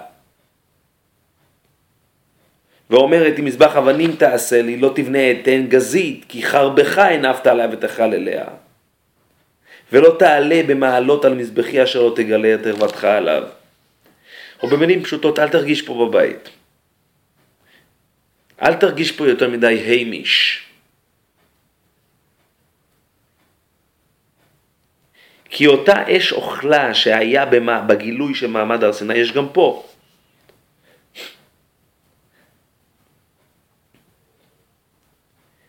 [2.90, 7.68] ואומרת אם מזבח אבנים תעשה לי לא תבנה את עין גזית כי חרבך הנפת עליה
[7.72, 8.46] ותאכל אליה
[9.92, 13.44] ולא תעלה במעלות על מזבחי אשר לא תגלה את ערוותך עליו.
[14.64, 16.50] או במילים פשוטות אל תרגיש פה בבית.
[18.62, 20.64] אל תרגיש פה יותר מדי הימיש.
[25.50, 27.46] כי אותה אש אוכלה שהיה
[27.88, 29.84] בגילוי של מעמד הר סיני, יש גם פה.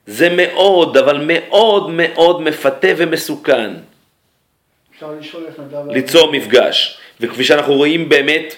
[0.06, 3.70] זה מאוד, אבל מאוד מאוד מפתה ומסוכן.
[5.88, 6.98] ליצור מפגש.
[7.20, 8.54] וכפי שאנחנו רואים באמת,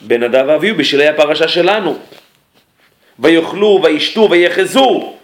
[0.00, 1.98] בנדב ואביהו, בשלהי הפרשה שלנו.
[3.18, 5.14] ויאכלו וישתו ויחזו.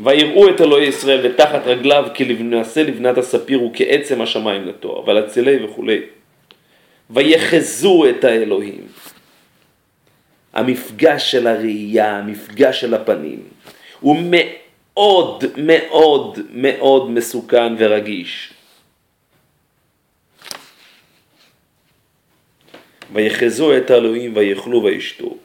[0.00, 5.18] ויראו את אלוהי ישראל ותחת רגליו כנעשה לבנת הספיר וכעצם השמיים לתואר, ועל
[5.64, 6.00] וכולי.
[7.10, 8.86] ויחזו את האלוהים.
[10.54, 13.42] המפגש של הראייה, המפגש של הפנים,
[14.00, 18.52] הוא מאוד מאוד מאוד מסוכן ורגיש.
[23.12, 25.36] ויחזו את האלוהים ויאכלו וישתו.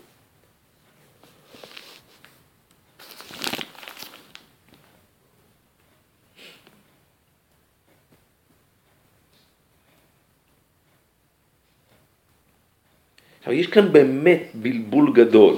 [13.49, 15.55] אבל יש כאן באמת בלבול גדול.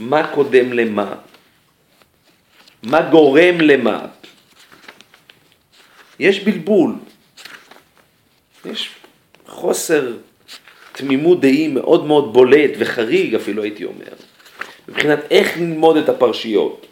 [0.00, 1.14] מה קודם למה?
[2.82, 4.06] מה גורם למה?
[6.18, 6.94] יש בלבול.
[8.64, 8.90] יש
[9.46, 10.16] חוסר
[10.92, 14.12] תמימות דעים מאוד מאוד בולט וחריג אפילו הייתי אומר,
[14.88, 16.86] מבחינת איך ללמוד את הפרשיות.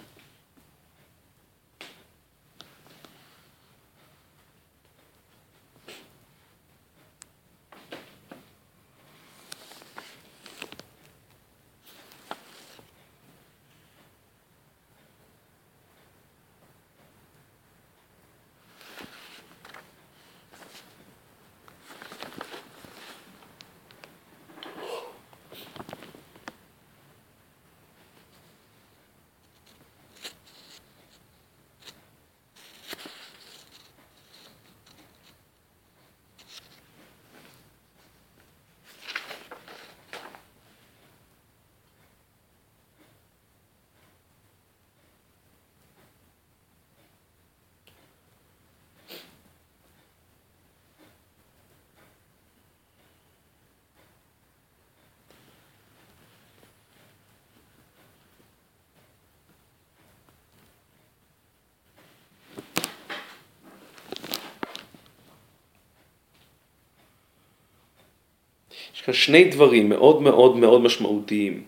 [68.95, 71.65] יש כאן שני דברים מאוד מאוד מאוד משמעותיים,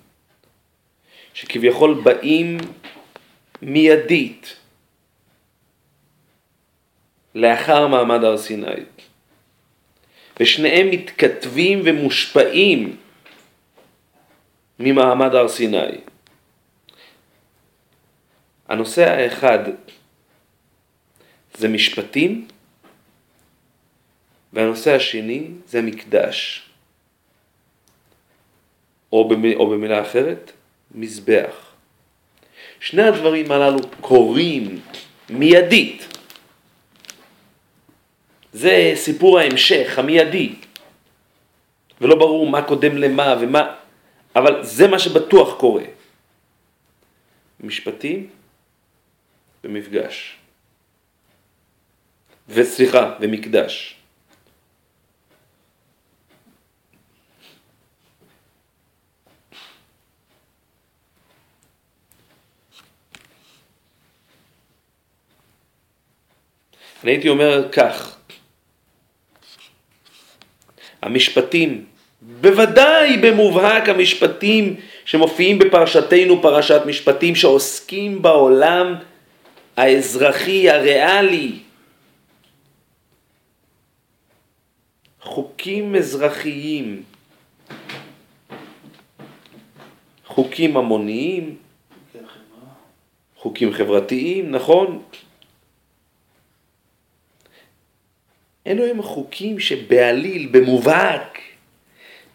[1.35, 2.59] שכביכול באים
[3.63, 4.57] מיידית
[7.35, 8.67] לאחר מעמד הר סיני,
[10.41, 12.97] ושניהם מתכתבים ומושפעים
[14.79, 16.01] ממעמד הר סיני.
[18.69, 19.59] הנושא האחד
[21.55, 22.49] זה משפטים,
[24.53, 26.69] והנושא השני זה מקדש,
[29.13, 29.53] או, במ...
[29.53, 30.53] או במילה אחרת,
[30.95, 31.73] מזבח.
[32.81, 34.81] שני הדברים הללו קורים
[35.31, 36.17] מיידית.
[38.53, 40.55] זה סיפור ההמשך, המיידי.
[42.01, 43.75] ולא ברור מה קודם למה ומה,
[44.37, 45.85] אבל זה מה שבטוח קורה.
[47.61, 48.31] משפטים
[49.65, 50.37] ומפגש.
[52.49, 54.02] וסליחה, ומקדש.
[67.05, 68.17] אני הייתי אומר כך,
[71.03, 71.85] המשפטים,
[72.41, 78.95] בוודאי במובהק המשפטים שמופיעים בפרשתנו, פרשת משפטים, שעוסקים בעולם
[79.77, 81.59] האזרחי, הריאלי,
[85.21, 87.03] חוקים אזרחיים,
[90.27, 91.57] חוקים המוניים,
[93.37, 95.03] חוקים חברתיים, נכון?
[98.67, 101.39] אלו הם חוקים שבעליל, במובהק,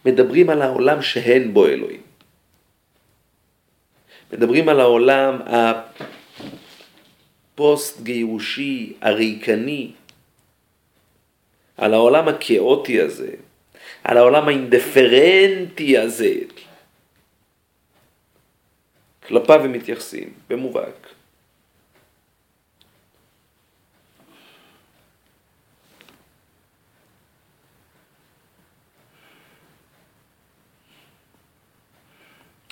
[0.05, 2.01] מדברים על העולם שאין בו אלוהים.
[4.33, 5.39] מדברים על העולם
[7.53, 9.91] הפוסט גירושי, הריקני,
[11.77, 13.31] על העולם הכאוטי הזה,
[14.03, 16.33] על העולם האינדיפרנטי הזה.
[19.27, 21.07] כלפיו הם מתייחסים, במובהק.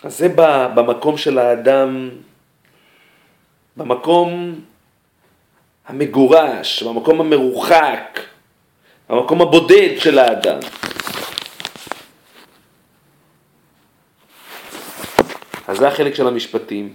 [0.06, 0.28] אז זה
[0.76, 2.10] במקום של האדם,
[3.78, 4.60] במקום
[5.88, 8.20] המגורש, במקום המרוחק,
[9.10, 10.60] במקום הבודד של האדם.
[15.68, 16.93] אז זה החלק של המשפטים.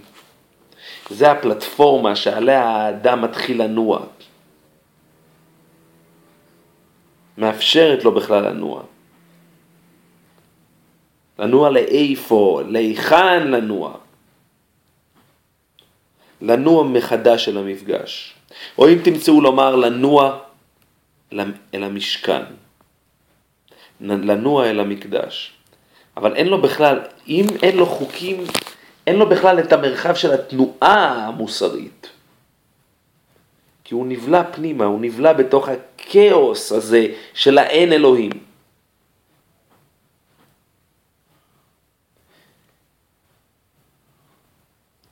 [1.09, 3.99] זה הפלטפורמה שעליה האדם מתחיל לנוע.
[7.37, 8.83] מאפשרת לו בכלל לנוע.
[11.41, 13.93] לנוע לאיפה, להיכן לנוע.
[16.41, 18.35] לנוע מחדש אל המפגש.
[18.77, 20.39] או אם תמצאו לומר לנוע
[21.73, 22.43] אל המשכן.
[24.01, 25.51] לנוע אל המקדש.
[26.17, 28.43] אבל אין לו בכלל, אם אין לו חוקים,
[29.07, 32.09] אין לו בכלל את המרחב של התנועה המוסרית.
[33.83, 38.50] כי הוא נבלע פנימה, הוא נבלע בתוך הכאוס הזה של האין אלוהים.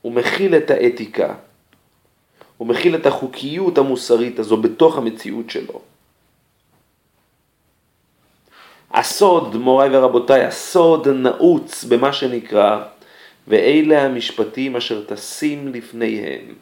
[0.10, 1.34] הוא מכיל את האתיקה,
[2.57, 5.82] הוא מכיל את החוקיות המוסרית הזו בתוך המציאות שלו.
[8.91, 12.84] הסוד, מוריי ורבותיי, הסוד נעוץ במה שנקרא,
[13.47, 16.53] ואלה המשפטים אשר תשים לפניהם.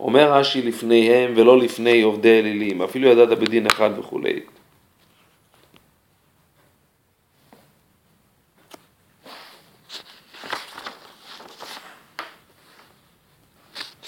[0.00, 4.40] אומר רש"י לפניהם ולא לפני עובדי אלילים, אפילו ידעת בדין אחד וכולי.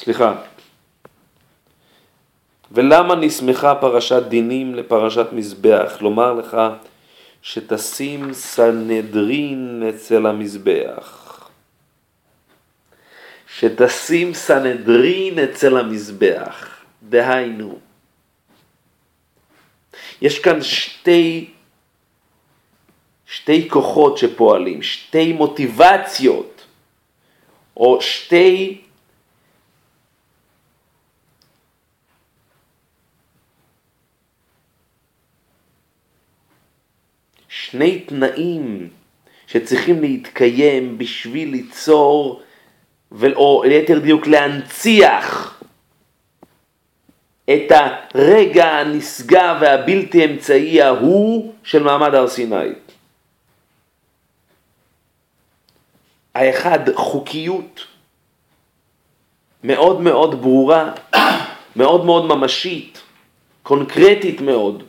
[0.04, 0.34] סליחה.
[2.72, 5.92] ולמה נסמכה פרשת דינים לפרשת מזבח?
[6.00, 6.56] לומר לך
[7.42, 11.48] שתשים סנהדרין אצל המזבח.
[13.58, 16.82] שתשים סנהדרין אצל המזבח.
[17.02, 17.78] דהיינו,
[20.22, 21.50] יש כאן שתי,
[23.26, 26.64] שתי כוחות שפועלים, שתי מוטיבציות,
[27.76, 28.81] או שתי
[37.72, 38.88] שני תנאים
[39.46, 42.42] שצריכים להתקיים בשביל ליצור,
[43.22, 45.60] או ליתר דיוק להנציח
[47.44, 47.72] את
[48.14, 52.56] הרגע הנשגב והבלתי אמצעי ההוא של מעמד הר סיני.
[56.34, 57.86] האחד, חוקיות
[59.64, 60.92] מאוד מאוד ברורה,
[61.76, 63.02] מאוד מאוד ממשית,
[63.62, 64.82] קונקרטית מאוד,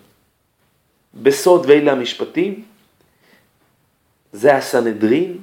[1.13, 2.72] בסוד ואלה המשפטים,
[4.33, 5.37] זה הסנהדרין,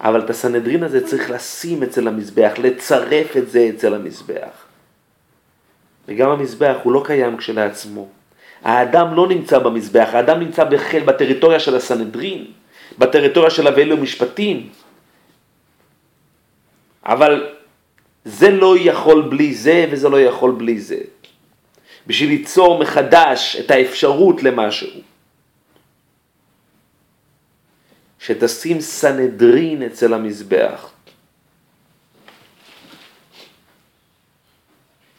[0.00, 4.64] אבל את הסנהדרין הזה צריך לשים אצל המזבח, לצרף את זה אצל המזבח.
[6.08, 8.08] וגם המזבח הוא לא קיים כשלעצמו.
[8.64, 12.44] האדם לא נמצא במזבח, האדם נמצא בחל, בטריטוריה של הסנהדרין,
[12.98, 14.68] בטריטוריה של אבלו משפטים.
[17.04, 17.46] אבל
[18.24, 21.00] זה לא יכול בלי זה וזה לא יכול בלי זה.
[22.06, 25.09] בשביל ליצור מחדש את האפשרות למשהו.
[28.20, 30.92] שתשים סנהדרין אצל המזבח.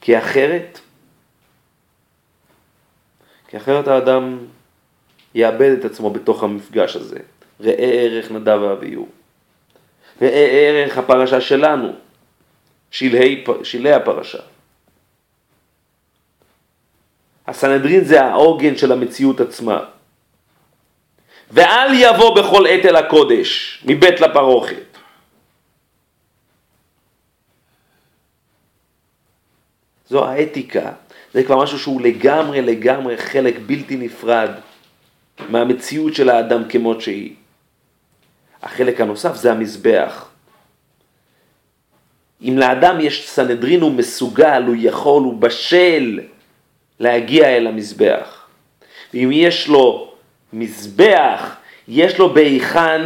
[0.01, 0.79] כי אחרת,
[3.47, 4.37] כי אחרת האדם
[5.35, 7.19] יאבד את עצמו בתוך המפגש הזה.
[7.59, 9.07] ראה ערך נדב ואביהו.
[10.21, 11.93] ראה ערך הפרשה שלנו,
[12.91, 14.39] שלהי, שלהי הפרשה.
[17.47, 19.85] הסנהדרין זה העוגן של המציאות עצמה.
[21.51, 24.97] ואל יבוא בכל עת אל הקודש, מבית לפרוכת.
[30.09, 30.91] זו האתיקה,
[31.33, 34.49] זה כבר משהו שהוא לגמרי לגמרי חלק בלתי נפרד
[35.49, 37.33] מהמציאות של האדם כמות שהיא.
[38.61, 40.29] החלק הנוסף זה המזבח.
[42.41, 46.19] אם לאדם יש סנהדרין הוא מסוגל, הוא יכול, הוא בשל
[46.99, 48.47] להגיע אל המזבח.
[49.13, 50.10] ואם יש לו
[50.53, 51.55] מזבח,
[51.87, 53.01] יש לו בהיכן,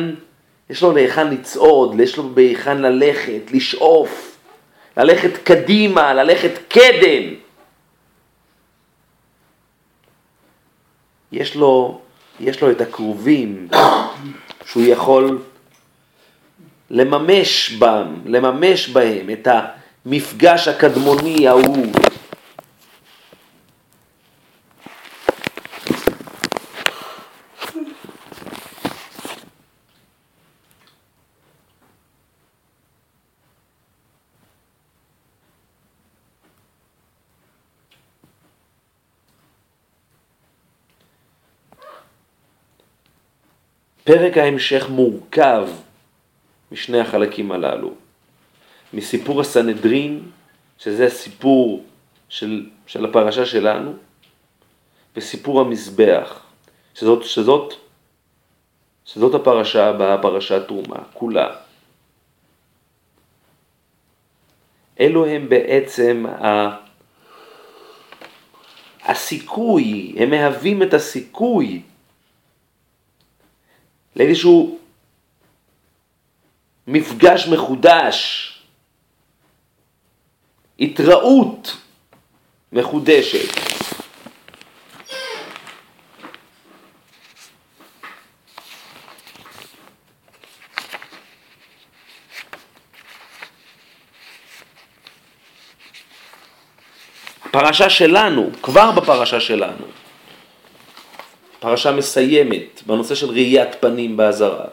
[0.69, 4.37] יש לו להיכן לצעוד, יש לו בהיכן ללכת, לשאוף,
[4.97, 7.33] ללכת קדימה, ללכת קדם.
[11.31, 12.01] יש לו,
[12.39, 13.67] יש לו את הכרובים
[14.65, 15.39] שהוא יכול
[16.89, 19.47] לממש בם, לממש בהם את
[20.05, 21.87] המפגש הקדמוני ההוא
[44.05, 45.67] פרק ההמשך מורכב
[46.71, 47.93] משני החלקים הללו.
[48.93, 50.31] מסיפור הסנהדרין,
[50.77, 51.83] שזה הסיפור
[52.29, 53.93] של, של הפרשה שלנו,
[55.15, 56.39] וסיפור המזבח,
[56.95, 57.73] שזאת, שזאת,
[59.05, 61.55] שזאת הפרשה הבאה, פרשת תרומה, כולה.
[64.99, 66.69] אלו הם בעצם ה...
[69.03, 71.81] הסיכוי, הם מהווים את הסיכוי
[74.15, 74.79] לאיזשהו
[76.87, 78.51] מפגש מחודש,
[80.79, 81.77] התראות
[82.71, 83.75] מחודשת.
[97.55, 99.85] הפרשה שלנו, כבר בפרשה שלנו,
[101.65, 104.65] פרשה מסיימת בנושא של ראיית פנים באזהרה.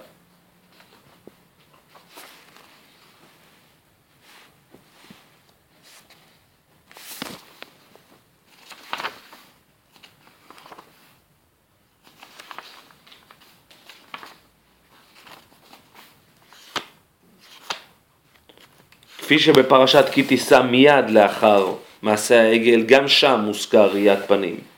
[19.19, 24.72] כפי שבפרשת כי תישא מיד לאחר מעשה העגל, גם שם מוזכר ראיית פנים.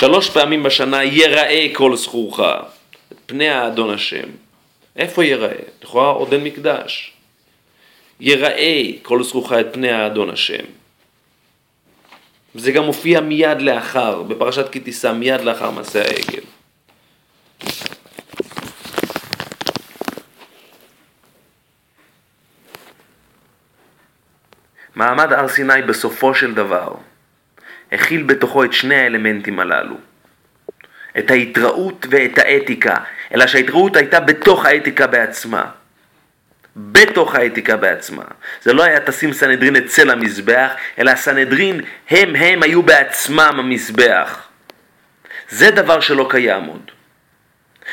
[0.00, 2.40] שלוש פעמים בשנה יראה כל זכורך,
[3.12, 4.28] את פני האדון השם.
[4.96, 5.54] איפה יראה?
[5.82, 7.12] לכאורה עוד אין מקדש.
[8.20, 10.64] יראה כל זכורך את פני האדון השם.
[12.54, 16.44] זה גם מופיע מיד לאחר, בפרשת כי תישא, מיד לאחר מעשה העגל.
[24.94, 26.94] מעמד הר סיני בסופו של דבר
[27.92, 29.96] הכיל בתוכו את שני האלמנטים הללו.
[31.18, 32.94] את ההתראות ואת האתיקה,
[33.34, 35.64] אלא שההתראות הייתה בתוך האתיקה בעצמה.
[36.76, 38.24] בתוך האתיקה בעצמה.
[38.62, 41.80] זה לא היה תשים סנהדרין אצל המזבח, אלא הסנהדרין
[42.10, 44.48] הם הם היו בעצמם המזבח.
[45.48, 46.90] זה דבר שלא קיים עוד.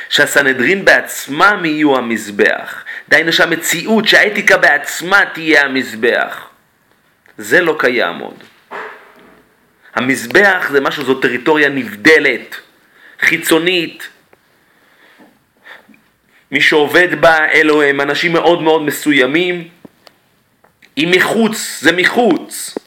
[0.09, 2.83] שהסנהדרין בעצמם יהיו המזבח.
[3.09, 6.49] דהיינו שהמציאות, שהאתיקה בעצמה תהיה המזבח.
[7.37, 8.43] זה לא קיים עוד.
[9.97, 12.55] המזבח זה משהו, זו טריטוריה נבדלת,
[13.19, 14.07] חיצונית.
[16.51, 19.67] מי שעובד בה אלו הם אנשים מאוד מאוד מסוימים.
[20.95, 22.77] היא מחוץ, זה מחוץ.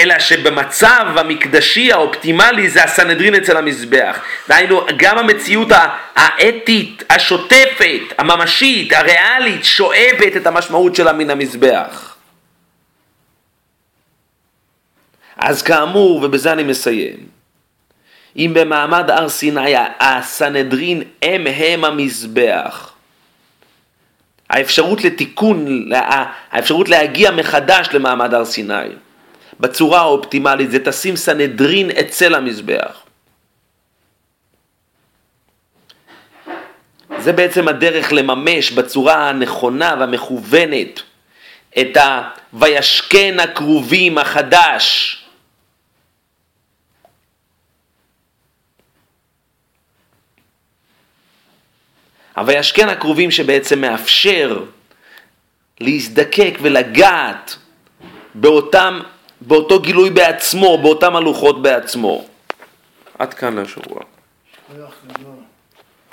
[0.00, 4.20] אלא שבמצב המקדשי האופטימלי זה הסנהדרין אצל המזבח.
[4.48, 5.68] דהיינו, גם המציאות
[6.16, 12.07] האתית, השוטפת, הממשית, הריאלית, שואבת את המשמעות שלה מן המזבח.
[15.38, 17.16] אז כאמור, ובזה אני מסיים,
[18.36, 22.92] אם במעמד הר סיני הסנהדרין הם הם המזבח,
[24.50, 25.88] האפשרות לתיקון,
[26.50, 28.88] האפשרות להגיע מחדש למעמד הר סיני,
[29.60, 33.02] בצורה האופטימלית זה תשים סנהדרין אצל המזבח.
[37.18, 41.02] זה בעצם הדרך לממש בצורה הנכונה והמכוונת
[41.80, 45.14] את ה"וישכן הכרובים" החדש.
[52.38, 54.62] ה"וישכן הכרובים" שבעצם מאפשר
[55.80, 57.56] להזדקק ולגעת
[58.34, 59.00] באותם
[59.40, 62.24] באותו גילוי בעצמו, באותם הלוחות בעצמו.
[63.18, 64.02] עד כאן לשבוע.